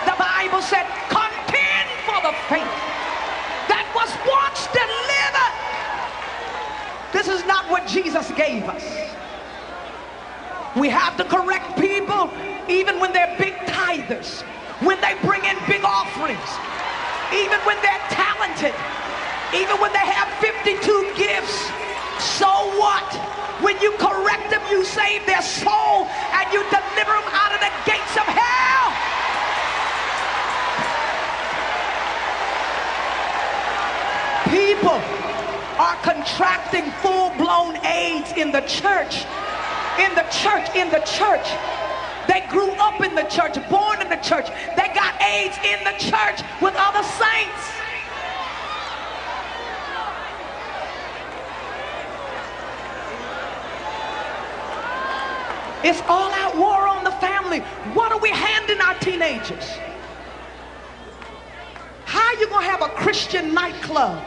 The 0.05 0.15
bible 0.17 0.61
said 0.61 0.85
contend 1.09 1.87
for 2.05 2.21
the 2.23 2.33
faith 2.47 2.91
was 4.01 4.11
once 4.25 4.65
delivered 4.73 5.53
this 7.13 7.27
is 7.27 7.45
not 7.45 7.69
what 7.69 7.85
jesus 7.87 8.31
gave 8.33 8.63
us 8.63 8.83
we 10.75 10.89
have 10.89 11.15
to 11.17 11.23
correct 11.25 11.77
people 11.79 12.29
even 12.67 12.99
when 12.99 13.13
they're 13.13 13.35
big 13.37 13.53
tithers 13.69 14.43
when 14.83 14.99
they 14.99 15.13
bring 15.21 15.43
in 15.45 15.55
big 15.69 15.83
offerings, 15.85 16.49
even 17.29 17.59
when 17.69 17.77
they're 17.85 18.05
talented, 18.09 18.73
even 19.53 19.77
when 19.77 19.93
they 19.93 20.05
have 20.09 20.25
52 20.41 20.81
gifts. 21.13 21.69
So 22.17 22.49
what? 22.81 23.05
When 23.61 23.77
you 23.79 23.93
correct 24.01 24.49
them, 24.49 24.61
you 24.73 24.83
save 24.83 25.25
their 25.27 25.41
soul 25.41 26.09
and 26.33 26.45
you 26.49 26.65
deliver 26.73 27.13
them 27.13 27.29
out 27.29 27.53
of 27.53 27.61
the 27.61 27.71
gates 27.85 28.15
of 28.17 28.25
hell. 28.25 29.10
People 34.51 34.99
are 35.79 35.95
contracting 36.03 36.91
full-blown 36.99 37.77
AIDS 37.85 38.33
in 38.33 38.51
the 38.51 38.59
church. 38.61 39.23
In 39.97 40.13
the 40.13 40.27
church, 40.29 40.75
in 40.75 40.89
the 40.91 40.99
church. 41.07 41.47
They 42.27 42.45
grew 42.49 42.71
up 42.71 43.01
in 43.01 43.15
the 43.15 43.23
church, 43.23 43.55
born 43.69 44.01
in 44.01 44.09
the 44.09 44.17
church. 44.17 44.47
They 44.75 44.91
got 44.93 45.21
AIDS 45.21 45.57
in 45.63 45.83
the 45.85 45.97
church 45.97 46.41
with 46.61 46.75
other 46.77 47.03
saints. 47.03 47.71
It's 55.83 56.01
all 56.07 56.31
out 56.31 56.57
war 56.57 56.87
on 56.87 57.03
the 57.03 57.11
family. 57.11 57.59
What 57.93 58.11
are 58.11 58.19
we 58.19 58.29
handing 58.29 58.79
our 58.81 58.93
teenagers? 58.99 59.77
How 62.05 62.21
are 62.21 62.39
you 62.39 62.47
going 62.49 62.65
to 62.65 62.69
have 62.69 62.81
a 62.81 62.89
Christian 62.89 63.53
nightclub? 63.53 64.21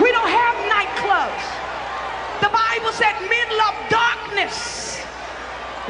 We 0.00 0.10
don't 0.10 0.28
have 0.28 0.56
The 1.22 2.50
Bible 2.50 2.90
said 2.90 3.14
men 3.30 3.48
love 3.56 3.76
darkness 3.88 4.98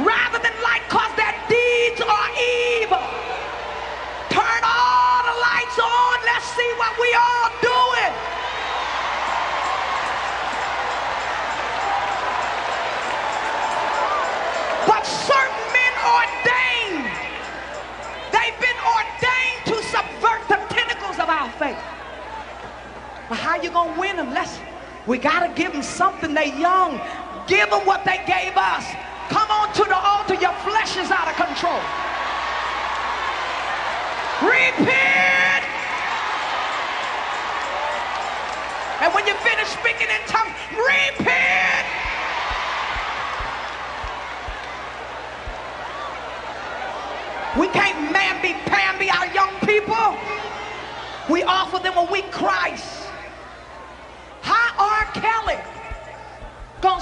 rather 0.00 0.38
than 0.38 0.52
light 0.62 0.82
because 0.88 1.08
their 1.16 1.32
deeds 1.48 2.02
are 2.02 2.28
evil. 2.36 3.00
Turn 4.28 4.60
all 4.62 5.22
the 5.24 5.36
lights 5.40 5.78
on. 5.80 6.16
Let's 6.28 6.44
see 6.52 6.70
what 6.76 6.92
we 7.00 7.08
all 7.16 7.48
doing. 7.64 8.12
But 14.86 15.06
certain 15.06 15.64
men 15.72 15.94
ordained. 16.12 17.08
They've 18.36 18.60
been 18.60 18.80
ordained 18.84 19.64
to 19.64 19.82
subvert 19.88 20.46
the 20.48 20.60
tentacles 20.74 21.18
of 21.18 21.28
our 21.30 21.48
faith. 21.52 21.80
But 23.30 23.38
how 23.38 23.56
you 23.62 23.70
gonna 23.70 23.98
win 23.98 24.16
them? 24.16 24.34
Let's 24.34 24.58
we 25.06 25.18
got 25.18 25.40
to 25.46 25.52
give 25.60 25.72
them 25.72 25.82
something. 25.82 26.34
They 26.34 26.56
young. 26.58 27.00
Give 27.46 27.68
them 27.70 27.84
what 27.86 28.04
they 28.04 28.18
gave 28.26 28.56
us. 28.56 28.86
Come 29.28 29.50
on 29.50 29.72
to 29.74 29.84
the 29.84 29.96
altar. 29.96 30.34
Your 30.34 30.52
flesh 30.62 30.96
is 30.96 31.10
out 31.10 31.26
of 31.26 31.34
control. 31.34 31.80
Repent. 34.42 35.64
And 39.02 39.12
when 39.14 39.26
you 39.26 39.34
finish 39.34 39.66
speaking 39.66 40.06
in 40.06 40.22
tongues, 40.28 40.54
repent. 40.70 41.86
We 47.58 47.66
can't 47.68 48.14
mamby 48.14 48.54
pamby 48.66 49.10
our 49.10 49.26
young 49.34 49.52
people. 49.66 50.16
We 51.28 51.42
offer 51.42 51.82
them 51.82 51.98
a 51.98 52.10
weak 52.10 52.30
Christ. 52.30 52.91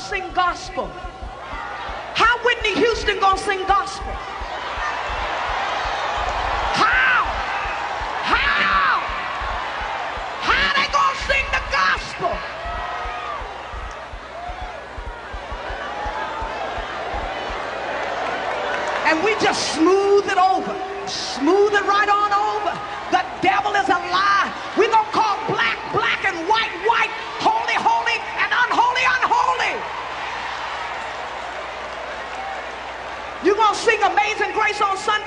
Gonna 0.01 0.23
sing 0.23 0.33
gospel? 0.35 0.87
How 2.15 2.43
Whitney 2.45 2.75
Houston 2.75 3.19
gonna 3.21 3.39
sing 3.39 3.67
gospel? 3.67 4.40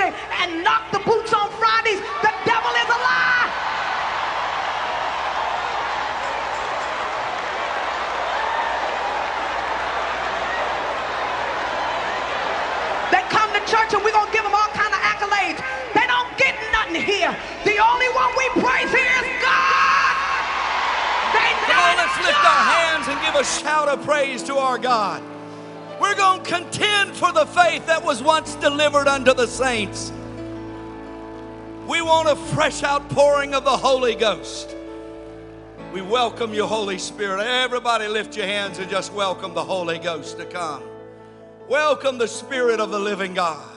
Sunday 0.04 0.18
and 0.42 0.64
knock 0.64 0.92
the 0.92 1.00
boots 1.00 1.34
on 1.34 1.50
Fridays. 1.52 2.00
The 2.22 2.32
devil 2.46 2.72
is 2.72 2.90
a 2.90 3.00
lie. 3.00 3.50
They 13.12 13.22
come 13.30 13.52
to 13.54 13.60
church 13.70 13.94
and 13.94 14.04
we're 14.04 14.12
gonna 14.12 14.32
give 14.32 14.44
them 14.44 14.54
all 14.54 14.72
kind 14.74 14.94
of 14.94 15.00
accolades. 15.00 15.64
They 15.94 16.08
don't 16.08 16.38
get 16.38 16.56
nothing 16.72 17.02
here. 17.02 17.36
The 17.64 17.78
only 17.80 18.10
one 18.10 18.32
we 18.38 18.50
praise 18.62 18.92
here 18.92 19.14
is 19.24 19.30
God. 19.42 20.16
They 21.34 21.50
Come 21.68 21.80
on, 21.80 21.98
let's 21.98 22.18
lift 22.18 22.46
our 22.46 22.64
hands 22.76 23.08
and 23.08 23.22
give 23.22 23.36
a 23.36 23.44
shout 23.44 23.88
of 23.88 24.04
praise 24.04 24.44
to 24.44 24.56
our 24.56 24.78
God. 24.78 25.33
We're 26.14 26.20
going 26.20 26.44
to 26.44 26.50
contend 26.52 27.16
for 27.16 27.32
the 27.32 27.48
faith 27.48 27.88
that 27.88 28.06
was 28.06 28.22
once 28.22 28.54
delivered 28.54 29.08
unto 29.08 29.34
the 29.34 29.48
saints. 29.48 30.12
We 31.88 32.04
want 32.04 32.30
a 32.30 32.36
fresh 32.54 32.84
outpouring 32.84 33.56
of 33.56 33.64
the 33.64 33.76
Holy 33.76 34.14
Ghost. 34.14 34.76
We 35.92 36.04
welcome 36.04 36.54
you, 36.54 36.68
Holy 36.68 37.00
Spirit. 37.00 37.42
Everybody 37.42 38.08
lift 38.08 38.38
your 38.38 38.46
hands 38.46 38.78
and 38.78 38.92
just 38.92 39.12
welcome 39.12 39.56
the 39.56 39.64
Holy 39.64 39.98
Ghost 39.98 40.38
to 40.38 40.46
come. 40.46 40.84
Welcome 41.68 42.20
the 42.20 42.28
Spirit 42.28 42.80
of 42.80 42.92
the 42.92 43.00
living 43.00 43.34
God. 43.34 43.76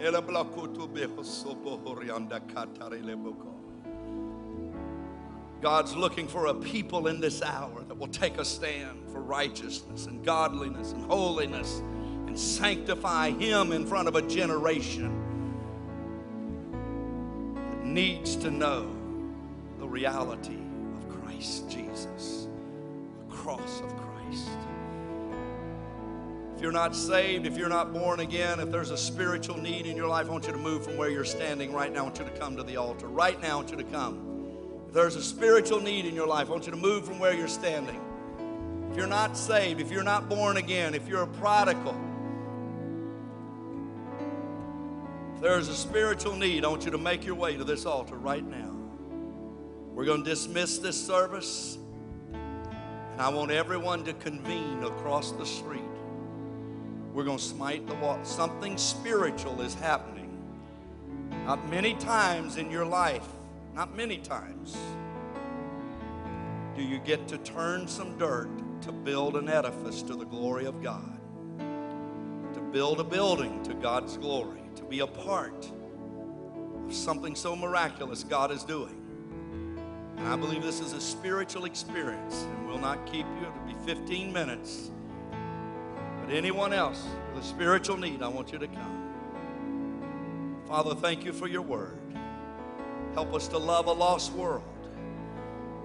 Blakutu 0.00 0.88
katarele 2.48 3.16
boko. 3.16 3.57
God's 5.60 5.96
looking 5.96 6.28
for 6.28 6.46
a 6.46 6.54
people 6.54 7.08
in 7.08 7.20
this 7.20 7.42
hour 7.42 7.82
that 7.88 7.98
will 7.98 8.08
take 8.08 8.38
a 8.38 8.44
stand 8.44 9.10
for 9.10 9.20
righteousness 9.20 10.06
and 10.06 10.24
godliness 10.24 10.92
and 10.92 11.02
holiness 11.04 11.82
and 12.26 12.38
sanctify 12.38 13.30
Him 13.30 13.72
in 13.72 13.84
front 13.84 14.06
of 14.06 14.14
a 14.14 14.22
generation 14.22 15.24
that 17.54 17.84
needs 17.84 18.36
to 18.36 18.50
know 18.50 18.88
the 19.78 19.88
reality 19.88 20.58
of 20.96 21.08
Christ 21.08 21.68
Jesus, 21.68 22.46
the 23.28 23.34
cross 23.34 23.80
of 23.80 23.96
Christ. 23.96 24.48
If 26.54 26.62
you're 26.62 26.72
not 26.72 26.94
saved, 26.94 27.46
if 27.46 27.56
you're 27.56 27.68
not 27.68 27.92
born 27.92 28.20
again, 28.20 28.60
if 28.60 28.70
there's 28.70 28.90
a 28.90 28.96
spiritual 28.96 29.58
need 29.58 29.86
in 29.86 29.96
your 29.96 30.08
life, 30.08 30.28
I 30.28 30.30
want 30.30 30.46
you 30.46 30.52
to 30.52 30.58
move 30.58 30.84
from 30.84 30.96
where 30.96 31.08
you're 31.08 31.24
standing 31.24 31.72
right 31.72 31.92
now. 31.92 32.00
I 32.00 32.02
want 32.02 32.18
you 32.18 32.24
to 32.24 32.30
come 32.32 32.56
to 32.56 32.62
the 32.62 32.76
altar. 32.76 33.06
Right 33.06 33.40
now, 33.40 33.52
I 33.52 33.54
want 33.56 33.70
you 33.70 33.76
to 33.76 33.84
come. 33.84 34.37
If 34.88 34.94
there's 34.94 35.16
a 35.16 35.22
spiritual 35.22 35.80
need 35.80 36.06
in 36.06 36.14
your 36.14 36.26
life, 36.26 36.48
I 36.48 36.50
want 36.52 36.64
you 36.64 36.70
to 36.70 36.78
move 36.78 37.04
from 37.04 37.18
where 37.18 37.34
you're 37.34 37.46
standing. 37.46 38.00
If 38.90 38.96
you're 38.96 39.06
not 39.06 39.36
saved, 39.36 39.82
if 39.82 39.92
you're 39.92 40.02
not 40.02 40.30
born 40.30 40.56
again, 40.56 40.94
if 40.94 41.06
you're 41.06 41.24
a 41.24 41.26
prodigal, 41.26 41.94
if 45.34 45.42
there's 45.42 45.68
a 45.68 45.74
spiritual 45.74 46.36
need, 46.36 46.64
I 46.64 46.68
want 46.68 46.86
you 46.86 46.90
to 46.90 46.98
make 46.98 47.26
your 47.26 47.34
way 47.34 47.54
to 47.54 47.64
this 47.64 47.84
altar 47.84 48.16
right 48.16 48.42
now. 48.42 48.74
We're 49.92 50.06
going 50.06 50.24
to 50.24 50.30
dismiss 50.30 50.78
this 50.78 50.98
service, 50.98 51.76
and 52.32 53.20
I 53.20 53.28
want 53.28 53.50
everyone 53.50 54.04
to 54.04 54.14
convene 54.14 54.84
across 54.84 55.32
the 55.32 55.44
street. 55.44 55.82
We're 57.12 57.24
going 57.24 57.36
to 57.36 57.44
smite 57.44 57.86
the 57.86 57.94
wall. 57.96 58.24
Something 58.24 58.78
spiritual 58.78 59.60
is 59.60 59.74
happening. 59.74 60.30
Not 61.44 61.68
many 61.68 61.92
times 61.94 62.56
in 62.56 62.70
your 62.70 62.86
life 62.86 63.28
not 63.78 63.96
many 63.96 64.18
times 64.18 64.76
do 66.74 66.82
you 66.82 66.98
get 66.98 67.28
to 67.28 67.38
turn 67.38 67.86
some 67.86 68.18
dirt 68.18 68.50
to 68.82 68.90
build 68.90 69.36
an 69.36 69.48
edifice 69.48 70.02
to 70.02 70.16
the 70.16 70.24
glory 70.24 70.64
of 70.64 70.82
God, 70.82 71.20
to 72.54 72.60
build 72.72 72.98
a 72.98 73.04
building 73.04 73.62
to 73.62 73.74
God's 73.74 74.16
glory, 74.16 74.62
to 74.74 74.82
be 74.82 74.98
a 74.98 75.06
part 75.06 75.70
of 76.88 76.92
something 76.92 77.36
so 77.36 77.54
miraculous 77.54 78.24
God 78.24 78.50
is 78.50 78.64
doing. 78.64 79.00
And 80.16 80.26
I 80.26 80.34
believe 80.34 80.64
this 80.64 80.80
is 80.80 80.92
a 80.92 81.00
spiritual 81.00 81.64
experience, 81.64 82.42
and 82.42 82.66
we'll 82.66 82.80
not 82.80 83.06
keep 83.06 83.26
you. 83.26 83.46
It'll 83.46 83.84
be 83.86 83.94
15 83.94 84.32
minutes. 84.32 84.90
But 86.20 86.34
anyone 86.34 86.72
else 86.72 87.06
with 87.32 87.44
a 87.44 87.46
spiritual 87.46 87.96
need, 87.96 88.22
I 88.22 88.28
want 88.28 88.50
you 88.50 88.58
to 88.58 88.66
come. 88.66 90.64
Father, 90.66 90.96
thank 90.96 91.24
you 91.24 91.32
for 91.32 91.46
your 91.46 91.62
word. 91.62 92.07
Help 93.14 93.34
us 93.34 93.48
to 93.48 93.58
love 93.58 93.86
a 93.86 93.92
lost 93.92 94.32
world. 94.32 94.62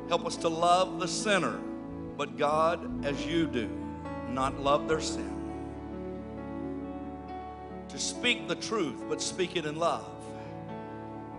Help 0.10 0.26
us 0.26 0.36
to 0.38 0.50
love 0.50 1.00
the 1.00 1.08
sinner, 1.08 1.60
but 2.18 2.38
God, 2.38 3.06
as 3.06 3.26
you 3.26 3.48
do, 3.48 3.70
not 4.30 4.60
love 4.60 4.88
their 4.88 5.00
sin. 5.00 5.30
To 7.90 7.98
speak 8.00 8.48
the 8.48 8.56
truth, 8.56 9.04
but 9.08 9.22
speak 9.22 9.56
it 9.56 9.66
in 9.66 9.76
love. 9.78 10.10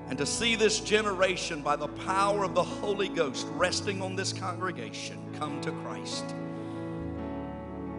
And 0.09 0.19
to 0.19 0.27
see 0.27 0.55
this 0.55 0.81
generation, 0.81 1.63
by 1.63 1.77
the 1.77 1.89
power 1.89 2.45
of 2.45 2.55
the 2.55 2.63
Holy 2.63 3.09
Ghost 3.09 3.47
resting 3.53 4.03
on 4.03 4.17
this 4.17 4.33
congregation, 4.33 5.19
come 5.39 5.61
to 5.63 5.73
Christ. 5.73 6.25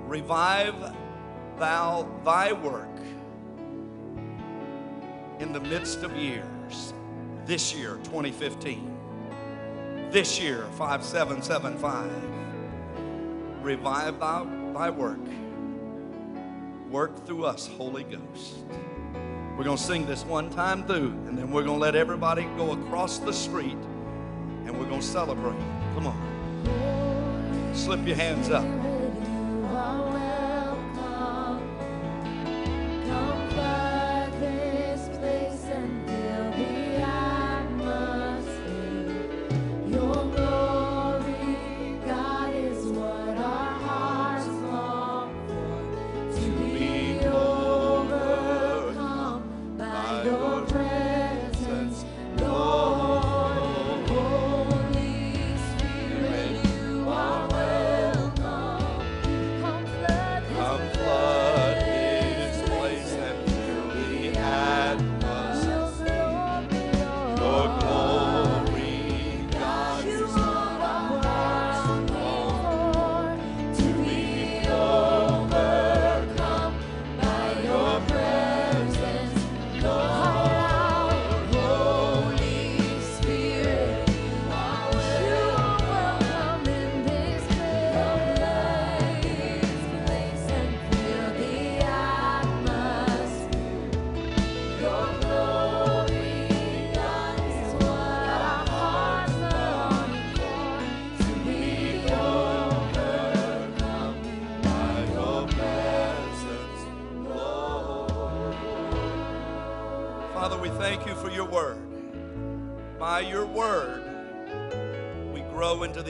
Revive 0.08 0.94
thou 1.58 2.08
thy 2.24 2.54
work 2.54 2.90
in 5.40 5.52
the 5.52 5.60
midst 5.60 6.04
of 6.04 6.16
years 6.16 6.94
this 7.46 7.74
year, 7.74 7.98
2015. 8.04 10.10
This 10.12 10.40
year, 10.40 10.66
5775. 10.78 12.12
Revive 13.62 14.20
thy, 14.20 14.46
thy 14.74 14.90
work. 14.90 15.20
Work 16.90 17.26
through 17.26 17.46
us, 17.46 17.68
Holy 17.68 18.04
Ghost. 18.04 18.58
We're 19.58 19.64
going 19.64 19.78
to 19.78 19.84
sing 19.84 20.06
this 20.06 20.26
one 20.26 20.50
time 20.50 20.86
through, 20.86 21.12
and 21.28 21.38
then 21.38 21.52
we're 21.52 21.64
going 21.64 21.78
to 21.78 21.82
let 21.82 21.96
everybody 21.96 22.44
go 22.58 22.74
across 22.74 23.20
the 23.20 23.32
street 23.32 23.78
and 24.66 24.78
we're 24.78 24.90
going 24.90 25.02
to 25.02 25.06
celebrate. 25.06 25.60
Come 25.94 26.08
on. 26.08 27.72
Slip 27.74 28.06
your 28.06 28.16
hands 28.16 28.50
up. 28.50 28.66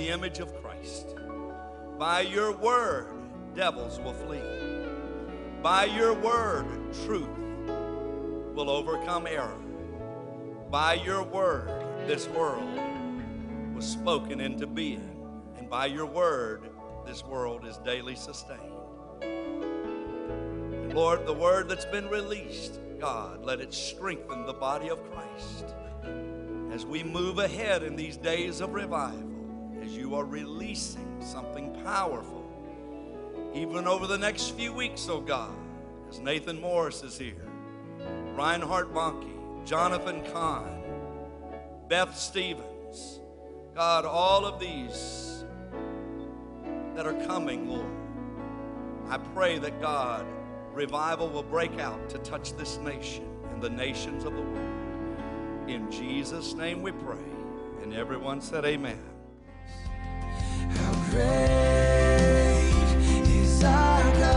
Image 0.10 0.40
of 0.40 0.60
Christ. 0.60 1.16
By 2.00 2.22
your 2.22 2.52
word, 2.52 3.14
devils 3.54 4.00
will 4.00 4.14
flee. 4.14 4.42
By 5.62 5.86
your 5.86 6.16
word, 6.16 6.66
truth 7.06 7.30
will 8.56 8.72
overcome 8.72 9.28
error. 9.28 9.60
By 10.72 10.96
your 10.96 11.22
word, 11.22 11.70
this 12.08 12.28
world 12.30 12.80
was 13.76 13.86
spoken 13.86 14.42
into 14.42 14.66
being. 14.66 15.16
And 15.58 15.70
by 15.70 15.86
your 15.86 16.08
word, 16.08 16.72
this 17.06 17.24
world 17.24 17.68
is 17.68 17.78
daily 17.78 18.16
sustained. 18.16 18.62
And 19.22 20.94
Lord, 20.96 21.28
the 21.28 21.34
word 21.34 21.70
that's 21.70 21.86
been 21.86 22.10
released, 22.10 22.80
God, 23.00 23.46
let 23.46 23.60
it 23.60 23.76
strengthen 23.76 24.48
the 24.48 24.54
body 24.54 24.90
of 24.90 25.00
Christ 25.12 25.76
as 26.76 26.86
we 26.86 27.04
move 27.04 27.40
ahead 27.40 27.84
in 27.84 27.96
these 27.96 28.18
days 28.18 28.60
of 28.60 28.74
revival 28.74 29.32
as 29.82 29.96
you 29.96 30.14
are 30.14 30.26
releasing 30.26 31.22
something 31.22 31.72
powerful, 31.86 32.44
even 33.54 33.88
over 33.88 34.06
the 34.08 34.18
next 34.18 34.50
few 34.58 34.74
weeks, 34.74 35.08
oh 35.10 35.22
God, 35.22 35.56
as 36.10 36.20
Nathan 36.20 36.60
Morris 36.60 37.02
is 37.02 37.18
here, 37.18 37.48
Reinhard 38.36 38.94
Bonnke, 38.94 39.66
Jonathan 39.66 40.22
Cahn, 40.34 40.84
Beth 41.88 42.18
Stevens, 42.18 43.22
God, 43.74 44.04
all 44.04 44.46
of 44.46 44.60
these 44.60 45.46
that 46.94 47.08
are 47.08 47.26
coming, 47.26 47.70
Lord. 47.70 47.88
I 49.08 49.18
pray 49.18 49.60
that 49.60 49.80
God, 49.80 50.26
revival 50.74 51.30
will 51.30 51.44
break 51.44 51.80
out 51.80 52.10
to 52.10 52.18
touch 52.18 52.52
this 52.58 52.80
nation 52.80 53.26
and 53.54 53.62
the 53.62 53.70
nations 53.70 54.26
of 54.26 54.36
the 54.36 54.42
world. 54.42 54.85
In 55.68 55.90
Jesus' 55.90 56.54
name 56.54 56.84
we 56.84 56.92
pray. 56.92 57.18
And 57.82 57.94
everyone 57.94 58.40
said, 58.40 58.66
Amen. 58.66 59.00
How 60.70 60.94
Great 61.10 61.26
is 63.28 63.64
our 63.64 64.35